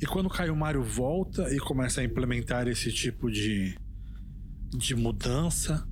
[0.00, 3.76] E quando Caio Mário volta e começa a implementar esse tipo de,
[4.76, 5.86] de mudança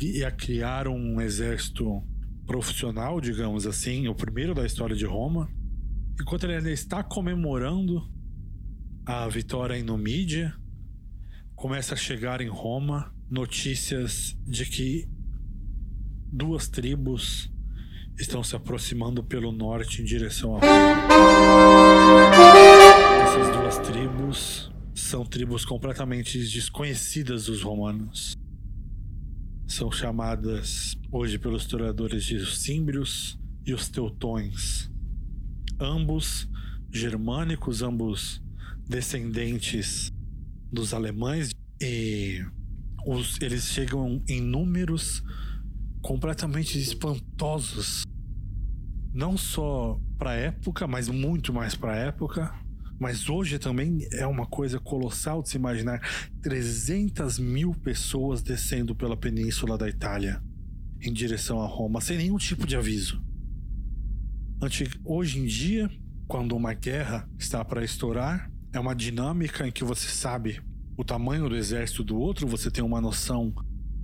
[0.00, 2.02] e a criar um exército
[2.46, 5.48] profissional, digamos assim, o primeiro da história de Roma,
[6.20, 8.10] enquanto ele está comemorando
[9.04, 10.54] a vitória em Numídia,
[11.54, 15.08] começa a chegar em Roma notícias de que
[16.32, 17.50] duas tribos
[18.18, 21.02] estão se aproximando pelo norte em direção a Roma.
[23.22, 28.36] Essas duas tribos são tribos completamente desconhecidas dos romanos.
[29.66, 34.91] São chamadas hoje pelos historiadores de os símbrios e os teutões.
[35.82, 36.48] Ambos
[36.92, 38.40] germânicos, ambos
[38.88, 40.12] descendentes
[40.70, 42.40] dos alemães e
[43.04, 45.24] os, eles chegam em números
[46.00, 48.04] completamente espantosos.
[49.12, 52.54] Não só para época, mas muito mais para época.
[53.00, 56.00] Mas hoje também é uma coisa colossal de se imaginar
[56.42, 60.40] 300 mil pessoas descendo pela península da Itália
[61.00, 63.31] em direção a Roma, sem nenhum tipo de aviso.
[65.04, 65.90] Hoje em dia,
[66.28, 70.62] quando uma guerra está para estourar, é uma dinâmica em que você sabe
[70.96, 73.52] o tamanho do exército do outro, você tem uma noção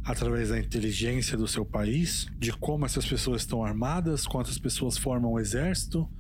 [0.05, 5.31] através da inteligência do seu país, de como essas pessoas estão armadas, quantas pessoas formam
[5.31, 6.11] o exército,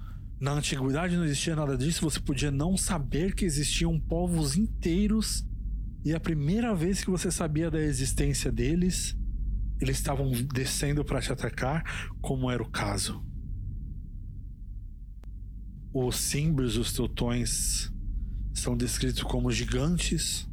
[0.40, 5.44] na antiguidade não existia nada disso, você podia não saber que existiam povos inteiros
[6.04, 9.18] e a primeira vez que você sabia da existência deles,
[9.80, 11.82] eles estavam descendo para te atacar,
[12.20, 13.26] como era o caso.
[15.92, 17.90] Os símbolos, os teutões,
[18.52, 20.48] são descritos como gigantes.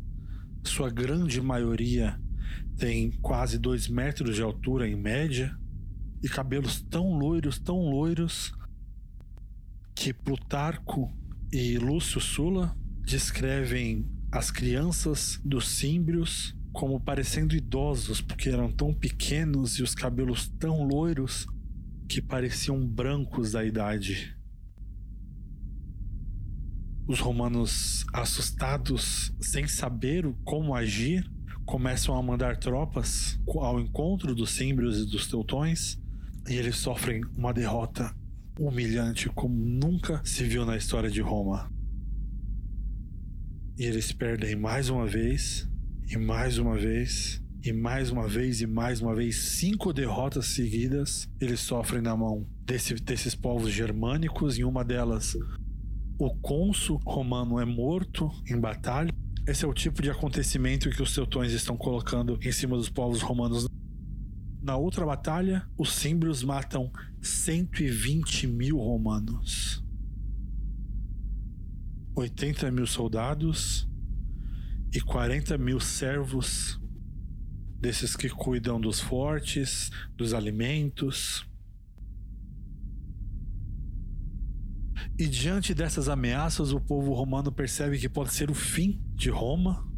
[0.63, 2.19] Sua grande maioria
[2.77, 5.57] tem quase dois metros de altura em média
[6.23, 8.53] e cabelos tão loiros, tão loiros
[9.93, 11.11] que Plutarco
[11.51, 19.79] e Lúcio Sula descrevem as crianças dos símbrios como parecendo idosos, porque eram tão pequenos
[19.79, 21.47] e os cabelos tão loiros
[22.09, 24.34] que pareciam brancos da idade.
[27.07, 31.23] Os romanos, assustados, sem saber como agir,
[31.63, 35.99] começam a mandar tropas ao encontro dos símbrios e dos teutões,
[36.49, 38.11] e eles sofrem uma derrota
[38.59, 41.71] humilhante como nunca se viu na história de Roma.
[43.77, 45.69] E eles perdem mais uma vez,
[46.09, 51.29] e mais uma vez, e mais uma vez, e mais uma vez, cinco derrotas seguidas
[51.39, 54.57] eles sofrem na mão desse, desses povos germânicos.
[54.57, 55.35] Em uma delas,
[56.17, 59.11] o cônsul romano é morto em batalha.
[59.47, 63.21] Esse é o tipo de acontecimento que os teutões estão colocando em cima dos povos
[63.21, 63.67] romanos
[64.65, 69.83] na outra batalha, os símbrios matam 120 mil romanos.
[72.15, 73.87] 80 mil soldados
[74.91, 76.81] e 40 mil servos,
[77.79, 81.45] desses que cuidam dos fortes, dos alimentos.
[85.17, 89.89] E diante dessas ameaças, o povo romano percebe que pode ser o fim de Roma.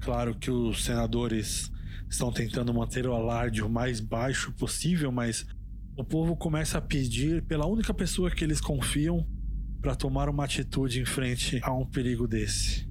[0.00, 1.68] Claro que os senadores
[2.08, 5.44] estão tentando manter o alarde o mais baixo possível, mas
[5.96, 9.26] o povo começa a pedir pela única pessoa que eles confiam
[9.80, 12.88] para tomar uma atitude em frente a um perigo desse.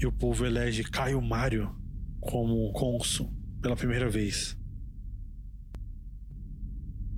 [0.00, 1.72] E o povo elege Caio Mário
[2.20, 3.32] como cônsul
[3.62, 4.58] pela primeira vez.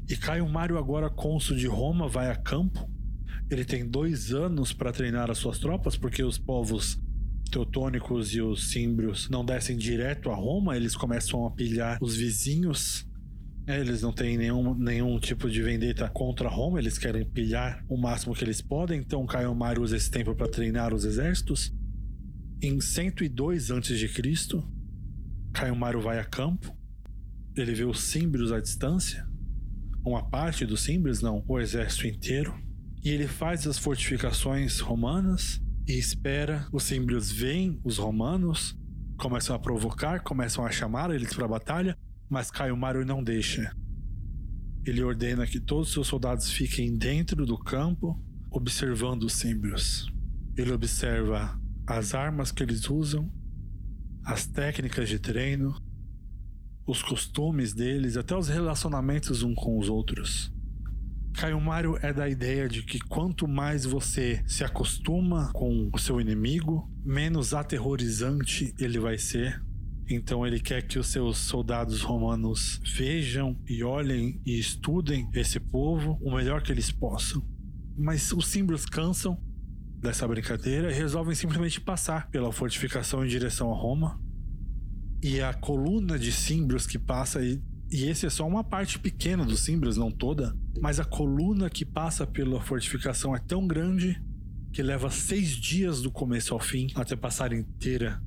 [0.09, 2.91] E Caio Mário, agora cônsul de Roma, vai a campo.
[3.51, 6.99] Ele tem dois anos para treinar as suas tropas, porque os povos
[7.51, 13.07] teutônicos e os símbrios não descem direto a Roma, eles começam a pilhar os vizinhos.
[13.67, 17.99] É, eles não têm nenhum, nenhum tipo de vendetta contra Roma, eles querem pilhar o
[17.99, 19.01] máximo que eles podem.
[19.01, 21.71] Então Caio Mário usa esse tempo para treinar os exércitos.
[22.63, 24.63] Em 102 a.C.,
[25.53, 26.75] Caio Mário vai a campo,
[27.55, 29.28] ele vê os símbrios à distância,
[30.05, 32.55] uma parte dos símbrios, não, o exército inteiro,
[33.05, 36.67] e ele faz as fortificações romanas e espera.
[36.73, 38.77] Os símbrios veem os romanos,
[39.17, 41.97] começam a provocar, começam a chamar eles para a batalha,
[42.29, 43.75] mas Caio Mário não deixa.
[44.85, 48.19] Ele ordena que todos os seus soldados fiquem dentro do campo,
[48.51, 50.11] observando os símbrios.
[50.57, 53.31] Ele observa as armas que eles usam,
[54.25, 55.75] as técnicas de treino,
[56.89, 60.51] os costumes deles, até os relacionamentos uns com os outros.
[61.34, 66.18] Caio Mário é da ideia de que quanto mais você se acostuma com o seu
[66.18, 69.62] inimigo, menos aterrorizante ele vai ser.
[70.09, 76.18] Então ele quer que os seus soldados romanos vejam e olhem e estudem esse povo
[76.22, 77.47] o melhor que eles possam.
[77.97, 79.39] Mas os símbolos cansam
[80.01, 84.18] dessa brincadeira e resolvem simplesmente passar pela fortificação em direção a Roma.
[85.23, 87.61] E a coluna de símbolos que passa e,
[87.91, 91.85] e esse é só uma parte pequena dos símbolos, não toda, mas a coluna que
[91.85, 94.23] passa pela fortificação é tão grande
[94.73, 98.23] que leva seis dias do começo ao fim até passar inteira.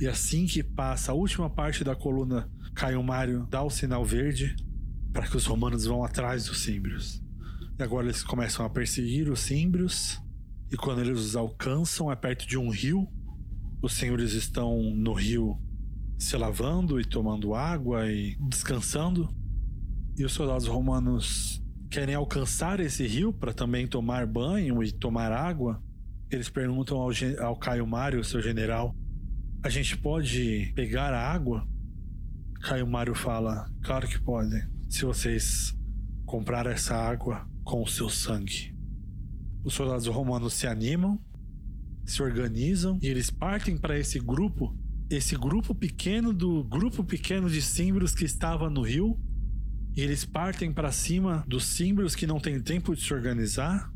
[0.00, 4.56] E assim que passa a última parte da coluna, Caio Mário dá o sinal verde
[5.12, 7.22] para que os romanos vão atrás dos símbrios.
[7.78, 10.20] E agora eles começam a perseguir os símbrios.
[10.70, 13.08] E quando eles os alcançam, é perto de um rio.
[13.82, 15.58] Os senhores estão no rio
[16.18, 19.28] se lavando e tomando água e descansando.
[20.18, 25.82] E os soldados romanos querem alcançar esse rio para também tomar banho e tomar água.
[26.30, 27.10] Eles perguntam ao,
[27.42, 28.94] ao Caio Mário, seu general,
[29.62, 31.68] a gente pode pegar a água?
[32.62, 34.56] Caio Mário fala, claro que pode.
[34.88, 35.76] Se vocês
[36.24, 38.74] comprar essa água, com o seu sangue.
[39.62, 41.20] Os soldados romanos se animam,
[42.10, 44.76] se organizam e eles partem para esse grupo,
[45.08, 49.18] esse grupo pequeno do grupo pequeno de símbolos que estava no rio.
[49.96, 53.92] E eles partem para cima dos símbolos que não têm tempo de se organizar.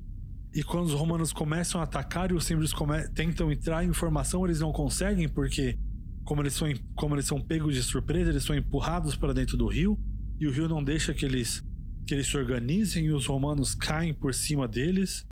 [0.53, 2.73] E quando os romanos começam a atacar e os símbolos
[3.15, 5.79] tentam entrar em formação, eles não conseguem porque
[6.25, 9.67] como eles, são, como eles são pegos de surpresa, eles são empurrados para dentro do
[9.67, 9.99] rio
[10.41, 11.63] e o rio não deixa que eles
[12.07, 15.27] que eles se organizem e os romanos caem por cima deles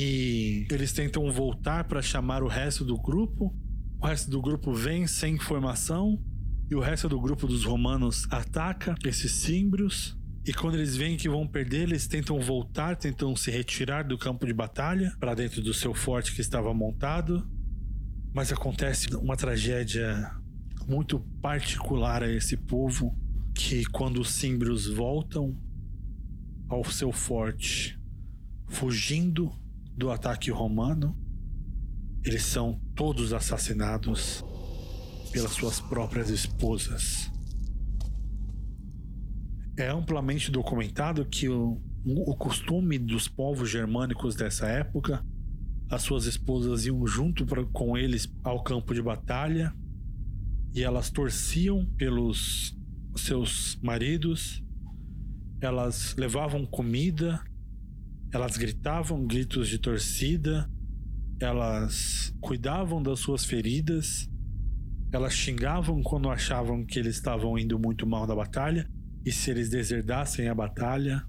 [0.00, 3.52] e eles tentam voltar para chamar o resto do grupo.
[4.00, 6.22] O resto do grupo vem sem informação
[6.70, 10.16] e o resto do grupo dos romanos ataca esses símbrios.
[10.46, 14.46] E quando eles veem que vão perder, eles tentam voltar, tentam se retirar do campo
[14.46, 17.44] de batalha para dentro do seu forte que estava montado.
[18.32, 20.30] Mas acontece uma tragédia
[20.86, 23.18] muito particular a esse povo,
[23.52, 25.60] que quando os símbrios voltam,
[26.68, 27.98] ao seu forte,
[28.68, 29.50] fugindo
[29.98, 31.14] do ataque romano,
[32.24, 34.44] eles são todos assassinados
[35.32, 37.30] pelas suas próprias esposas.
[39.76, 45.24] É amplamente documentado que o, o costume dos povos germânicos dessa época,
[45.90, 49.74] as suas esposas iam junto pra, com eles ao campo de batalha
[50.74, 52.76] e elas torciam pelos
[53.16, 54.62] seus maridos
[55.60, 57.40] elas levavam comida,
[58.32, 60.70] elas gritavam gritos de torcida,
[61.40, 64.28] elas cuidavam das suas feridas,
[65.12, 68.88] elas xingavam quando achavam que eles estavam indo muito mal na batalha,
[69.24, 71.26] e se eles deserdassem a batalha,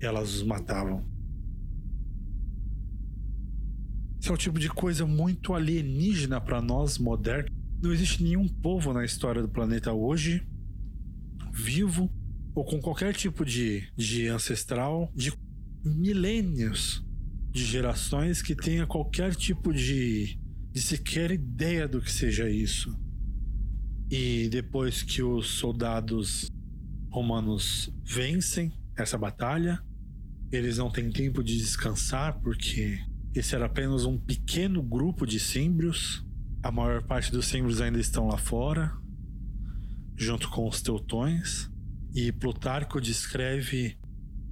[0.00, 1.04] elas os matavam.
[4.20, 7.50] Isso é um tipo de coisa muito alienígena para nós modernos.
[7.82, 10.46] Não existe nenhum povo na história do planeta hoje
[11.52, 12.10] vivo
[12.54, 15.32] ou com qualquer tipo de, de ancestral de
[15.86, 17.04] milênios
[17.50, 20.38] de gerações que tenha qualquer tipo de,
[20.72, 22.94] de sequer ideia do que seja isso.
[24.10, 26.50] E depois que os soldados
[27.10, 29.82] romanos vencem essa batalha,
[30.52, 32.98] eles não têm tempo de descansar porque
[33.34, 36.24] esse era apenas um pequeno grupo de símbrios.
[36.62, 38.92] A maior parte dos símbrios ainda estão lá fora,
[40.16, 41.70] junto com os teutões.
[42.14, 43.98] E Plutarco descreve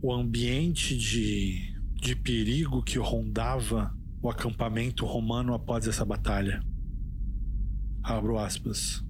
[0.04, 3.90] o ambiente de, de perigo que rondava
[4.20, 6.62] o acampamento romano após essa batalha.
[8.02, 9.02] Abro aspas.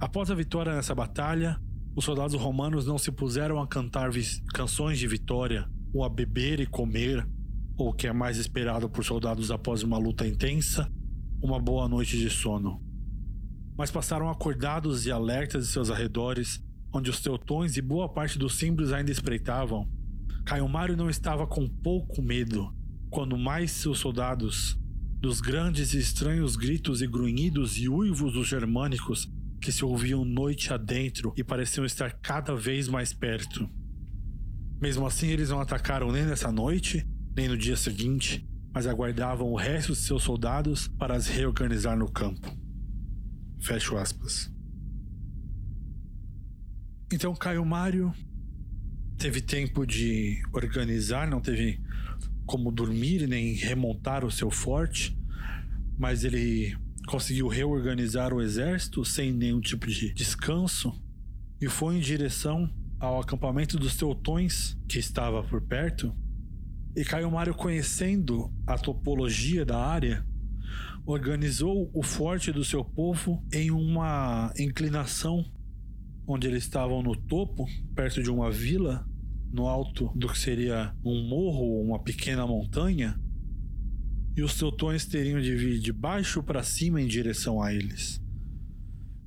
[0.00, 1.56] Após a vitória nessa batalha,
[1.94, 4.10] os soldados romanos não se puseram a cantar
[4.52, 7.24] canções de vitória, ou a beber e comer,
[7.76, 10.92] ou o que é mais esperado por soldados após uma luta intensa,
[11.40, 12.82] uma boa noite de sono.
[13.78, 16.60] Mas passaram acordados e alertas de seus arredores
[16.92, 19.88] onde os teutões e boa parte dos símbolos ainda espreitavam,
[20.44, 22.74] Caio Mário não estava com pouco medo
[23.10, 24.78] quando mais seus soldados
[25.20, 29.30] dos grandes e estranhos gritos e grunhidos e uivos dos germânicos
[29.60, 33.70] que se ouviam noite adentro e pareciam estar cada vez mais perto.
[34.80, 39.56] Mesmo assim, eles não atacaram nem nessa noite, nem no dia seguinte, mas aguardavam o
[39.56, 42.52] resto de seus soldados para se reorganizar no campo.
[43.60, 44.51] Fecho aspas.
[47.12, 48.10] Então Caio Mário
[49.18, 51.78] teve tempo de organizar, não teve
[52.46, 55.14] como dormir nem remontar o seu forte,
[55.98, 56.74] mas ele
[57.06, 60.90] conseguiu reorganizar o exército sem nenhum tipo de descanso
[61.60, 66.16] e foi em direção ao acampamento dos teutões que estava por perto.
[66.96, 70.24] E Caio Mário, conhecendo a topologia da área,
[71.04, 75.44] organizou o forte do seu povo em uma inclinação
[76.26, 79.06] onde eles estavam no topo, perto de uma vila,
[79.52, 83.20] no alto do que seria um morro ou uma pequena montanha,
[84.34, 88.20] e os teutões teriam de vir de baixo para cima em direção a eles.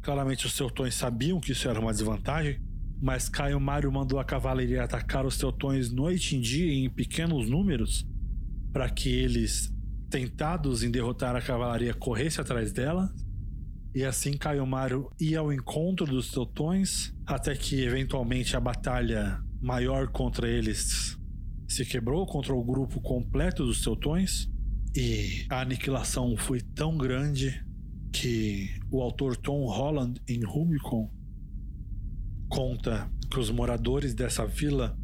[0.01, 2.59] Claramente os teutões sabiam que isso era uma desvantagem,
[3.01, 8.07] mas Caio Mário mandou a cavalaria atacar os teutões noite em dia em pequenos números,
[8.71, 9.71] para que eles,
[10.09, 13.13] tentados em derrotar a cavalaria, corressem atrás dela.
[13.95, 20.09] E assim Caio Mário ia ao encontro dos teutões, até que eventualmente a batalha maior
[20.09, 21.17] contra eles
[21.65, 24.51] se quebrou contra o grupo completo dos teutões.
[24.93, 27.65] E a aniquilação foi tão grande
[28.11, 31.09] que o autor Tom Holland, em Rubicon,
[32.49, 34.97] conta que os moradores dessa vila,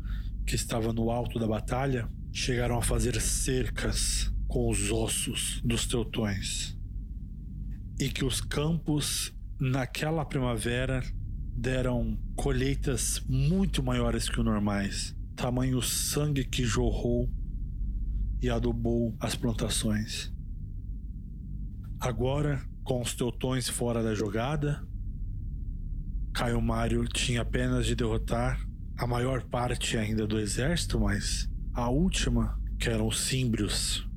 [0.45, 6.80] que estava no alto da batalha, chegaram a fazer cercas com os ossos dos teutões.
[8.01, 11.03] E que os campos, naquela primavera,
[11.55, 15.15] deram colheitas muito maiores que o normais.
[15.35, 17.29] Tamanho sangue que jorrou
[18.41, 20.33] e adubou as plantações.
[21.99, 24.83] Agora, com os teutões fora da jogada,
[26.33, 28.59] Caio Mário tinha apenas de derrotar
[28.97, 34.09] a maior parte ainda do exército, mas a última, que eram os símbrios.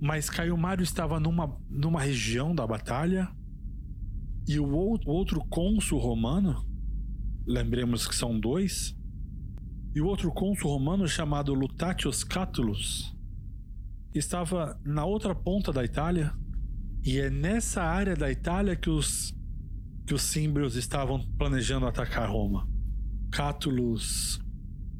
[0.00, 3.28] Mas Caio Mário estava numa, numa região da batalha
[4.46, 6.64] e o outro cônsul romano,
[7.46, 8.96] lembremos que são dois,
[9.94, 13.16] e o outro cônsul romano chamado Lutatius Catulus
[14.14, 16.32] estava na outra ponta da Itália.
[17.02, 19.34] E é nessa área da Itália que os
[20.06, 22.68] que os símbrios estavam planejando atacar Roma.
[23.32, 24.40] Catulus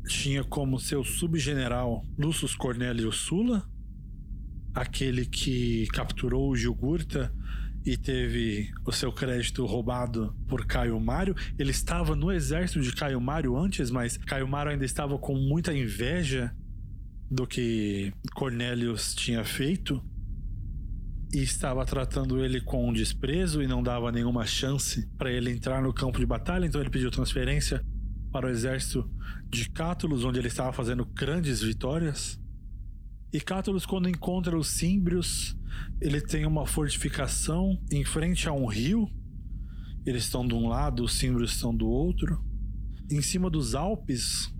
[0.08, 3.64] tinha como seu subgeneral Lucius Cornelius Sulla,
[4.76, 7.32] aquele que capturou o Jugurta
[7.82, 11.34] e teve o seu crédito roubado por Caio Mário.
[11.58, 15.72] Ele estava no exército de Caio Mário antes, mas Caio Mário ainda estava com muita
[15.72, 16.54] inveja
[17.30, 20.04] do que Cornélios tinha feito
[21.32, 25.92] e estava tratando ele com desprezo e não dava nenhuma chance para ele entrar no
[25.92, 27.82] campo de batalha, então ele pediu transferência
[28.30, 29.10] para o exército
[29.48, 32.38] de Cátulos, onde ele estava fazendo grandes vitórias.
[33.36, 35.54] E Cátulos, quando encontra os símbrios,
[36.00, 39.10] ele tem uma fortificação em frente a um rio.
[40.06, 42.42] Eles estão de um lado, os símbrios estão do outro.
[43.10, 44.50] Em cima dos Alpes,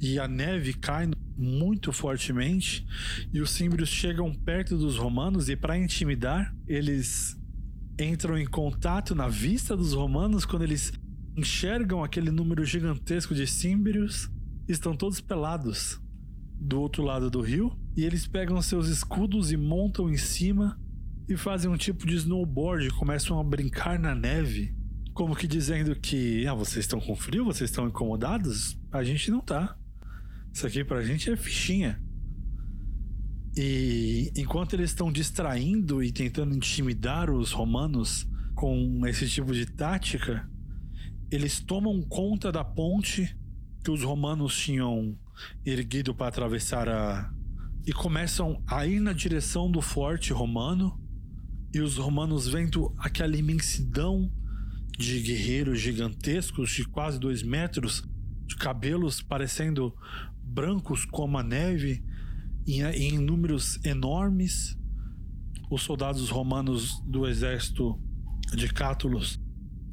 [0.00, 2.86] e a neve cai muito fortemente.
[3.32, 7.36] E os símbrios chegam perto dos romanos, e para intimidar, eles
[8.00, 10.92] entram em contato na vista dos romanos quando eles
[11.36, 14.30] enxergam aquele número gigantesco de símbrios.
[14.68, 16.00] Estão todos pelados
[16.58, 20.78] do outro lado do rio e eles pegam seus escudos e montam em cima
[21.28, 24.74] e fazem um tipo de snowboard, começam a brincar na neve,
[25.14, 28.76] como que dizendo que, ah, vocês estão com frio, vocês estão incomodados?
[28.90, 29.76] A gente não tá.
[30.52, 32.02] Isso aqui pra gente é fichinha.
[33.56, 40.48] E enquanto eles estão distraindo e tentando intimidar os romanos com esse tipo de tática,
[41.30, 43.36] eles tomam conta da ponte
[43.84, 45.16] que os romanos tinham
[45.64, 47.32] erguido para atravessar a.
[47.86, 51.00] e começam a ir na direção do forte romano.
[51.72, 54.32] E os romanos vendo aquela imensidão
[54.96, 58.04] de guerreiros gigantescos de quase dois metros,
[58.46, 59.92] de cabelos parecendo
[60.40, 62.04] brancos como a neve,
[62.66, 64.78] em, em números enormes.
[65.70, 67.98] Os soldados romanos do exército
[68.54, 69.40] de Cátulos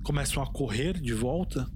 [0.03, 1.67] começam a correr de volta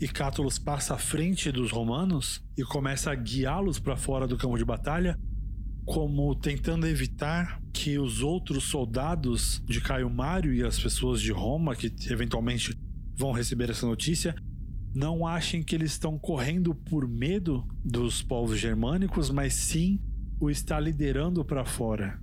[0.00, 4.56] e Cátulos passa à frente dos romanos e começa a guiá-los para fora do campo
[4.56, 5.18] de batalha,
[5.84, 11.76] como tentando evitar que os outros soldados de Caio Mário e as pessoas de Roma
[11.76, 12.74] que eventualmente
[13.14, 14.34] vão receber essa notícia
[14.94, 20.00] não achem que eles estão correndo por medo dos povos germânicos, mas sim
[20.40, 22.18] o está liderando para fora.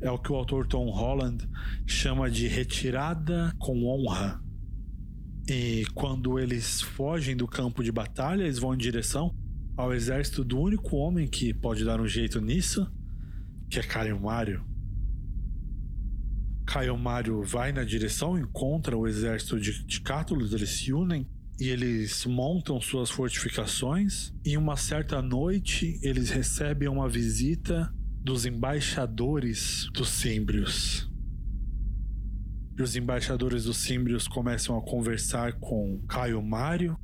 [0.00, 1.48] é o que o autor Tom Holland
[1.86, 4.43] chama de retirada com honra.
[5.46, 9.34] E quando eles fogem do campo de batalha, eles vão em direção
[9.76, 12.90] ao exército do único homem que pode dar um jeito nisso,
[13.68, 14.64] que é Caio Mário.
[16.66, 21.28] Caio Mário vai na direção, encontra o exército de, de Cátulos, eles se unem
[21.60, 24.32] e eles montam suas fortificações.
[24.44, 27.92] E uma certa noite eles recebem uma visita
[28.22, 31.12] dos embaixadores dos Símbrios.
[32.76, 36.98] E os embaixadores dos Símbrios começam a conversar com Caio Mário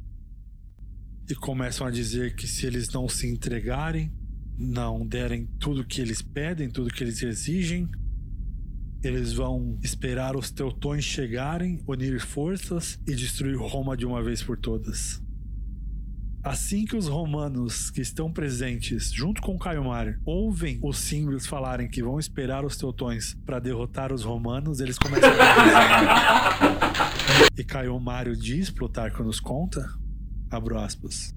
[1.28, 4.12] e começam a dizer que se eles não se entregarem,
[4.58, 7.88] não derem tudo que eles pedem, tudo que eles exigem,
[9.02, 14.58] eles vão esperar os teutões chegarem, unir forças e destruir Roma de uma vez por
[14.58, 15.22] todas.
[16.42, 21.86] Assim que os romanos que estão presentes, junto com Caio Mário, ouvem os símbolos falarem
[21.86, 26.58] que vão esperar os teutões para derrotar os romanos, eles começam a
[27.58, 29.86] E Caio Mário diz, Plutarco nos conta,
[30.50, 31.34] abro aspas,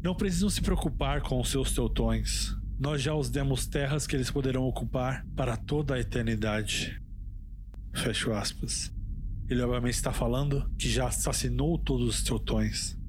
[0.00, 2.56] não precisam se preocupar com os seus teutões.
[2.78, 7.02] Nós já os demos terras que eles poderão ocupar para toda a eternidade.
[7.92, 8.94] Fecho aspas.
[9.48, 12.99] Ele obviamente está falando que já assassinou todos os teutões.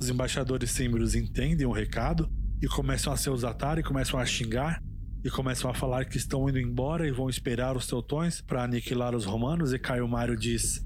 [0.00, 2.30] Os embaixadores símbolos entendem o recado
[2.62, 4.82] e começam a se usatar e começam a xingar
[5.24, 9.14] e começam a falar que estão indo embora e vão esperar os teutões para aniquilar
[9.14, 9.72] os romanos.
[9.72, 10.84] E Caio Mário diz: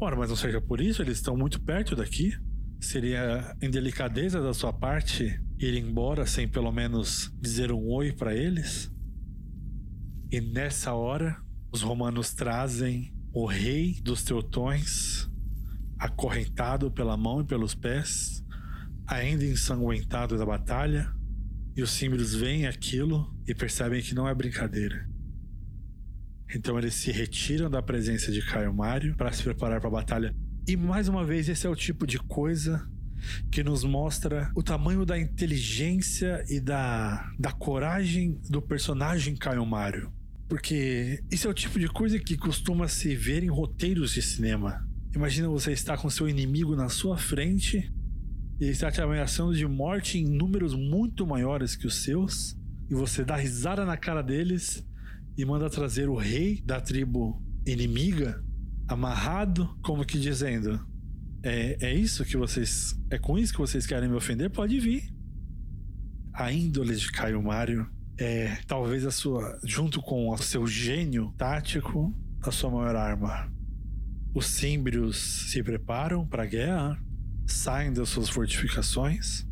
[0.00, 2.32] Ora, mas não seja por isso, eles estão muito perto daqui.
[2.80, 8.90] Seria indelicadeza da sua parte ir embora sem pelo menos dizer um oi para eles?
[10.30, 11.36] E nessa hora,
[11.72, 15.27] os romanos trazem o rei dos teutões,
[15.98, 18.44] acorrentado pela mão e pelos pés,
[19.06, 21.12] ainda ensanguentado da batalha,
[21.76, 25.08] e os símbolos veem aquilo e percebem que não é brincadeira.
[26.54, 30.34] Então eles se retiram da presença de Caio Mário para se preparar para a batalha
[30.68, 32.86] e mais uma vez, esse é o tipo de coisa
[33.50, 40.12] que nos mostra o tamanho da inteligência e da, da coragem do personagem Caio Mário.
[40.46, 44.86] Porque isso é o tipo de coisa que costuma se ver em roteiros de cinema.
[45.18, 47.92] Imagina você estar com seu inimigo na sua frente
[48.60, 52.56] e ele está te ameaçando de morte em números muito maiores que os seus,
[52.88, 54.86] e você dá risada na cara deles
[55.36, 58.40] e manda trazer o rei da tribo inimiga
[58.86, 60.86] amarrado, como que dizendo:
[61.42, 62.96] é, é isso que vocês.
[63.10, 64.48] É com isso que vocês querem me ofender?
[64.50, 65.12] Pode vir.
[66.32, 72.14] A índole de Caio Mário é talvez a sua, junto com o seu gênio tático,
[72.40, 73.57] a sua maior arma.
[74.34, 75.16] Os símbrios
[75.50, 77.02] se preparam para a guerra,
[77.46, 79.46] saem das suas fortificações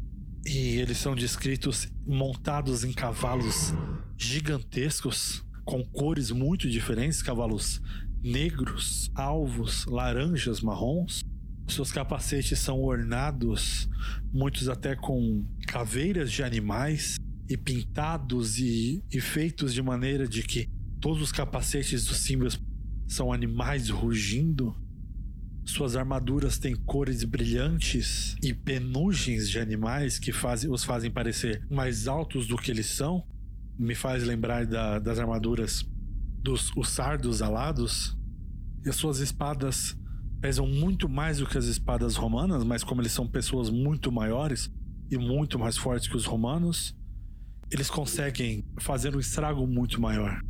[0.44, 3.72] e eles são descritos montados em cavalos
[4.16, 7.80] gigantescos com cores muito diferentes, cavalos
[8.22, 11.20] negros, alvos, laranjas, marrons.
[11.68, 13.88] Seus capacetes são ornados,
[14.32, 17.16] muitos até com caveiras de animais
[17.48, 20.68] e pintados e, e feitos de maneira de que
[21.00, 22.56] todos os capacetes dos símbolos
[23.06, 24.74] são animais rugindo.
[25.64, 30.32] Suas armaduras têm cores brilhantes e penugens de animais que
[30.68, 33.26] os fazem parecer mais altos do que eles são.
[33.78, 35.84] Me faz lembrar da, das armaduras
[36.42, 38.16] dos os sardos alados.
[38.84, 39.96] E as suas espadas
[40.40, 44.72] pesam muito mais do que as espadas romanas, mas como eles são pessoas muito maiores
[45.10, 46.96] e muito mais fortes que os romanos,
[47.70, 50.40] eles conseguem fazer um estrago muito maior.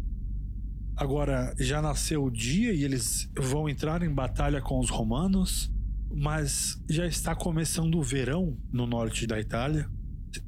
[0.96, 5.70] Agora já nasceu o dia e eles vão entrar em batalha com os romanos,
[6.10, 9.86] mas já está começando o verão no norte da Itália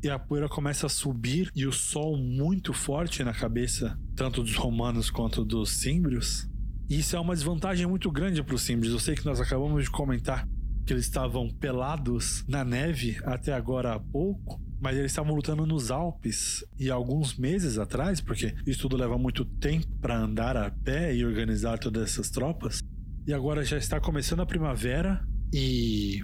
[0.02, 4.56] e a poeira começa a subir e o sol muito forte na cabeça, tanto dos
[4.56, 6.48] romanos quanto dos símbrios.
[6.88, 8.92] E isso é uma desvantagem muito grande para os símbrios.
[8.92, 10.48] Eu sei que nós acabamos de comentar
[10.86, 15.90] que eles estavam pelados na neve até agora há pouco, mas eles estavam lutando nos
[15.90, 21.14] Alpes e alguns meses atrás, porque isso tudo leva muito tempo para andar a pé
[21.14, 22.80] e organizar todas essas tropas.
[23.26, 26.22] E agora já está começando a primavera e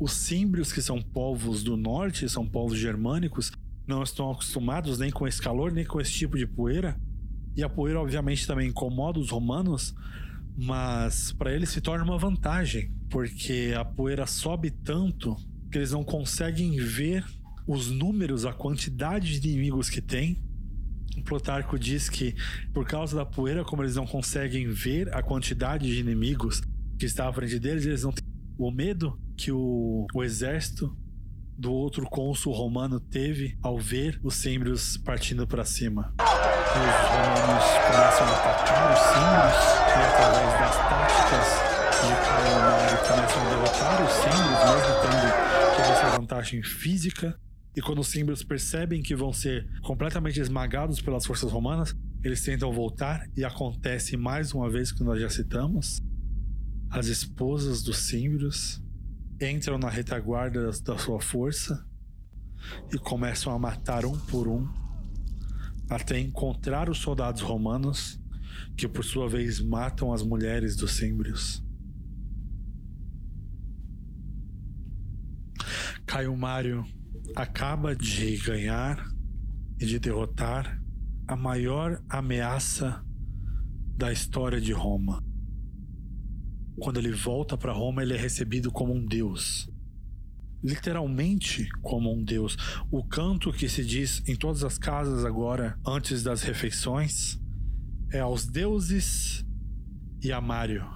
[0.00, 3.52] os símbrios, que são povos do norte, são povos germânicos,
[3.86, 6.98] não estão acostumados nem com esse calor, nem com esse tipo de poeira.
[7.54, 9.94] E a poeira, obviamente, também incomoda os romanos,
[10.56, 15.36] mas para eles se torna uma vantagem, porque a poeira sobe tanto
[15.70, 17.24] que eles não conseguem ver
[17.66, 20.42] os números, a quantidade de inimigos que tem.
[21.16, 22.34] O Plutarco diz que,
[22.72, 26.62] por causa da poeira, como eles não conseguem ver a quantidade de inimigos
[26.98, 28.24] que está à frente deles, eles não têm
[28.58, 30.96] o medo que o, o exército
[31.58, 36.14] do outro cônsul romano teve ao ver os símbrios partindo para cima.
[36.18, 43.42] os romanos começam a atacar os símbolos e através das táticas de Caio Mário começam
[43.42, 47.38] a derrotar os símbolos, mesmo tendo toda essa vantagem física.
[47.74, 52.72] E quando os símbolos percebem que vão ser completamente esmagados pelas forças romanas, eles tentam
[52.72, 56.00] voltar e acontece mais uma vez que nós já citamos.
[56.90, 58.82] As esposas dos símbolos
[59.40, 61.84] entram na retaguarda da sua força
[62.92, 64.68] e começam a matar um por um
[65.88, 68.18] até encontrar os soldados romanos,
[68.76, 71.62] que por sua vez matam as mulheres dos símbrios.
[76.06, 76.84] Caio Mário
[77.34, 79.04] acaba de ganhar
[79.80, 80.80] e de derrotar
[81.26, 83.04] a maior ameaça
[83.96, 85.22] da história de Roma.
[86.80, 89.70] Quando ele volta para Roma, ele é recebido como um deus
[90.62, 92.56] literalmente como um deus.
[92.90, 97.40] O canto que se diz em todas as casas agora, antes das refeições,
[98.12, 99.44] é aos deuses
[100.22, 100.86] e a Mário.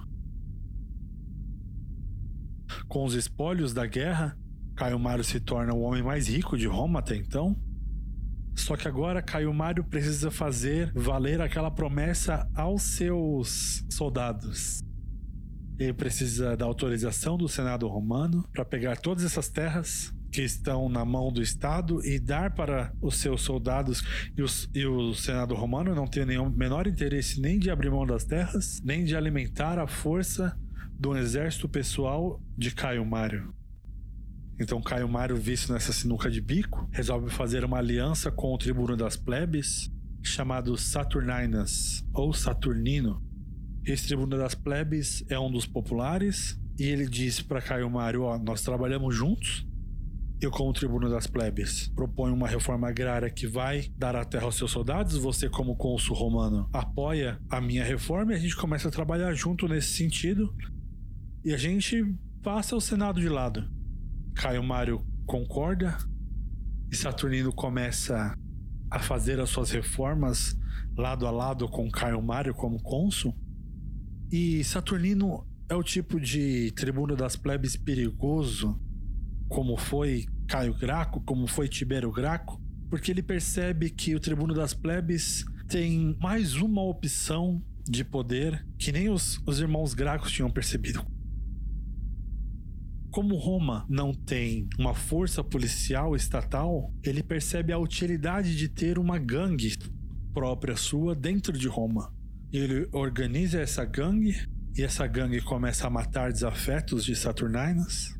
[2.87, 4.37] Com os espólios da guerra,
[4.77, 7.57] Caio Mário se torna o homem mais rico de Roma até então.
[8.55, 14.83] Só que agora Caio Mário precisa fazer valer aquela promessa aos seus soldados.
[15.79, 21.03] Ele precisa da autorização do Senado romano para pegar todas essas terras que estão na
[21.03, 24.03] mão do Estado e dar para os seus soldados
[24.37, 28.05] e, os, e o Senado romano não tem nenhum menor interesse nem de abrir mão
[28.05, 30.55] das terras, nem de alimentar a força
[30.99, 33.56] do exército pessoal de Caio Mário.
[34.59, 38.97] Então Caio Mário, visto nessa sinuca de bico, resolve fazer uma aliança com o tribuno
[38.97, 39.91] das plebes,
[40.23, 43.21] chamado Saturninas, ou Saturnino,
[43.87, 48.37] esse tribuno das plebes é um dos populares e ele disse para Caio Mário: Ó,
[48.37, 49.65] nós trabalhamos juntos.
[50.41, 54.57] Eu, como tribuno das plebes, proponho uma reforma agrária que vai dar a terra aos
[54.57, 55.15] seus soldados.
[55.15, 59.69] Você, como cônsul romano, apoia a minha reforma e a gente começa a trabalhar junto
[59.69, 60.53] nesse sentido.
[61.45, 62.03] E a gente
[62.43, 63.67] passa o Senado de lado.
[64.37, 65.97] Caio Mário concorda
[66.91, 68.37] e Saturnino começa
[68.89, 70.55] a fazer as suas reformas
[70.95, 73.35] lado a lado com Caio Mário como cônsul.
[74.31, 78.79] E Saturnino é o tipo de tribuno das plebes perigoso,
[79.49, 82.61] como foi Caio Graco, como foi Tibério Graco,
[82.91, 87.59] porque ele percebe que o tribuno das plebes tem mais uma opção
[87.89, 91.16] de poder que nem os, os irmãos Gracos tinham percebido.
[93.11, 99.17] Como Roma não tem uma força policial estatal, ele percebe a utilidade de ter uma
[99.17, 99.75] gangue
[100.33, 102.13] própria sua dentro de Roma.
[102.51, 104.35] Ele organiza essa gangue
[104.77, 108.15] e essa gangue começa a matar desafetos de Saturninas.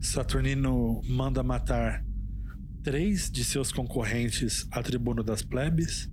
[0.00, 2.04] Saturnino manda matar
[2.82, 6.10] três de seus concorrentes a tribuno das plebes.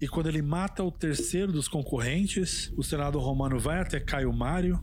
[0.00, 4.78] E quando ele mata o terceiro dos concorrentes, o Senado romano vai até Caio Mário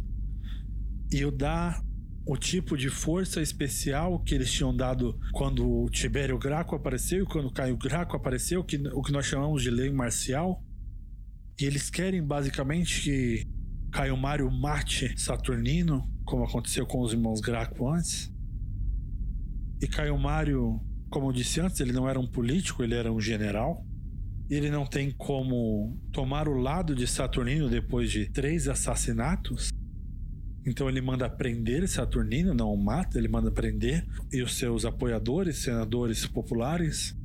[1.11, 1.84] e o dá
[2.26, 7.26] o tipo de força especial que eles tinham dado quando o Tibério Graco apareceu e
[7.26, 10.63] quando Caio Graco apareceu, que, o que nós chamamos de lei marcial.
[11.59, 13.47] E eles querem basicamente que
[13.91, 18.32] Caio Mário mate Saturnino, como aconteceu com os irmãos Graco antes.
[19.82, 23.20] E Caio Mário, como eu disse antes, ele não era um político, ele era um
[23.20, 23.86] general.
[24.49, 29.70] E ele não tem como tomar o lado de Saturnino depois de três assassinatos.
[30.66, 34.05] Então ele manda prender Saturnino, não o mata, ele manda prender.
[34.32, 37.16] E os seus apoiadores, senadores populares,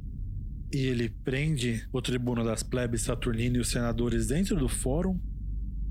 [0.73, 5.21] e ele prende o tribuno das plebes Saturnino e os senadores dentro do fórum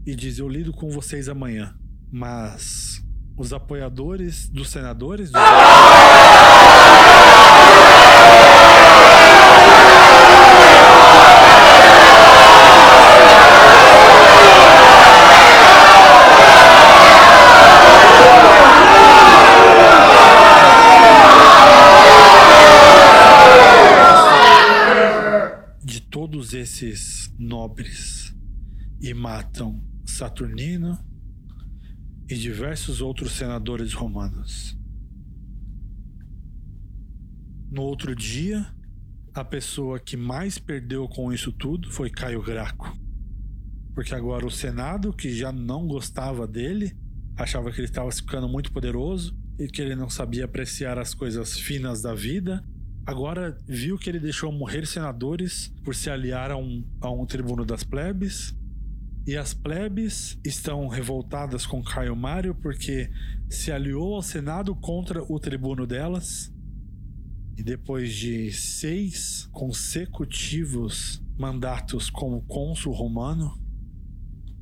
[0.05, 1.75] e diz: Eu lido com vocês amanhã.
[2.11, 3.01] Mas
[3.37, 5.31] os apoiadores dos senadores.
[26.53, 28.35] esses nobres
[28.99, 30.97] e matam Saturnino
[32.29, 34.77] e diversos outros senadores romanos.
[37.71, 38.65] No outro dia,
[39.33, 42.97] a pessoa que mais perdeu com isso tudo foi Caio Graco.
[43.93, 46.95] Porque agora o Senado, que já não gostava dele,
[47.35, 51.57] achava que ele estava ficando muito poderoso e que ele não sabia apreciar as coisas
[51.57, 52.63] finas da vida,
[53.05, 57.65] agora viu que ele deixou morrer senadores por se aliar a um, a um tribuno
[57.65, 58.55] das plebes.
[59.25, 63.09] E as plebes estão revoltadas com Caio Mário porque
[63.49, 66.51] se aliou ao Senado contra o tribuno delas.
[67.57, 73.59] E depois de seis consecutivos mandatos como cônsul romano.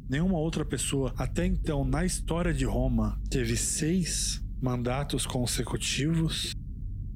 [0.09, 6.53] Nenhuma outra pessoa até então na história de Roma teve seis mandatos consecutivos.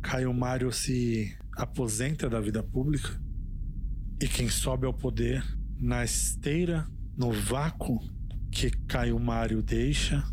[0.05, 3.19] Caio Mário se aposenta da vida pública
[4.21, 5.43] e quem sobe ao poder
[5.79, 6.87] na esteira,
[7.17, 7.99] no vácuo
[8.51, 10.23] que Caio Mário deixa,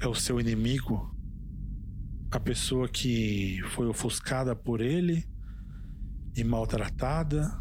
[0.00, 1.14] é o seu inimigo,
[2.30, 5.28] a pessoa que foi ofuscada por ele
[6.34, 7.52] e maltratada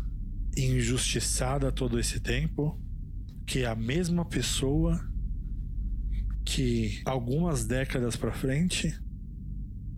[0.55, 2.82] e injustiçada todo esse tempo,
[3.45, 4.97] que é a mesma pessoa
[6.45, 9.01] que algumas décadas para frente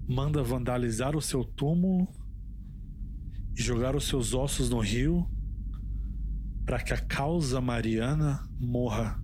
[0.07, 2.07] manda vandalizar o seu túmulo
[3.55, 5.27] e jogar os seus ossos no rio
[6.65, 9.21] para que a causa mariana morra.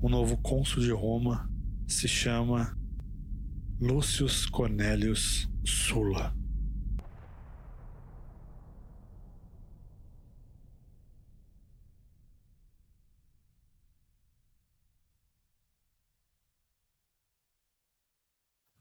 [0.00, 1.48] O novo cônsul de Roma
[1.86, 2.76] se chama
[3.80, 6.43] Lúcius Cornelius Sulla.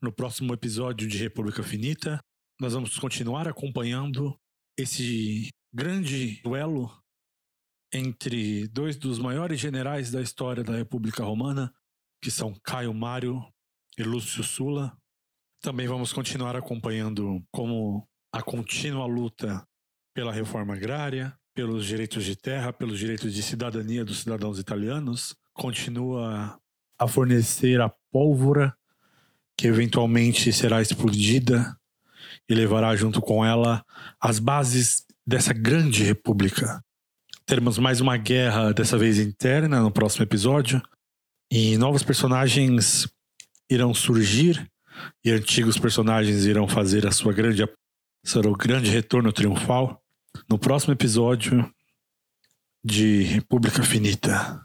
[0.04, 2.20] No próximo episódio de República Finita,
[2.60, 4.38] nós vamos continuar acompanhando
[4.78, 6.92] esse grande duelo
[7.94, 11.74] entre dois dos maiores generais da história da República Romana,
[12.22, 13.42] que são Caio Mário
[13.98, 14.94] e Lúcio Sulla.
[15.62, 19.66] Também vamos continuar acompanhando como a contínua luta
[20.14, 26.60] pela reforma agrária, pelos direitos de terra, pelos direitos de cidadania dos cidadãos italianos, continua
[27.00, 28.78] a fornecer a pólvora
[29.64, 31.74] que eventualmente será explodida
[32.50, 33.82] e levará junto com ela
[34.20, 36.84] as bases dessa grande república.
[37.46, 40.82] Teremos mais uma guerra, dessa vez interna, no próximo episódio,
[41.50, 43.08] e novos personagens
[43.70, 44.70] irão surgir
[45.24, 49.98] e antigos personagens irão fazer a sua grande o grande retorno triunfal
[50.50, 51.74] no próximo episódio
[52.84, 54.62] de República Finita.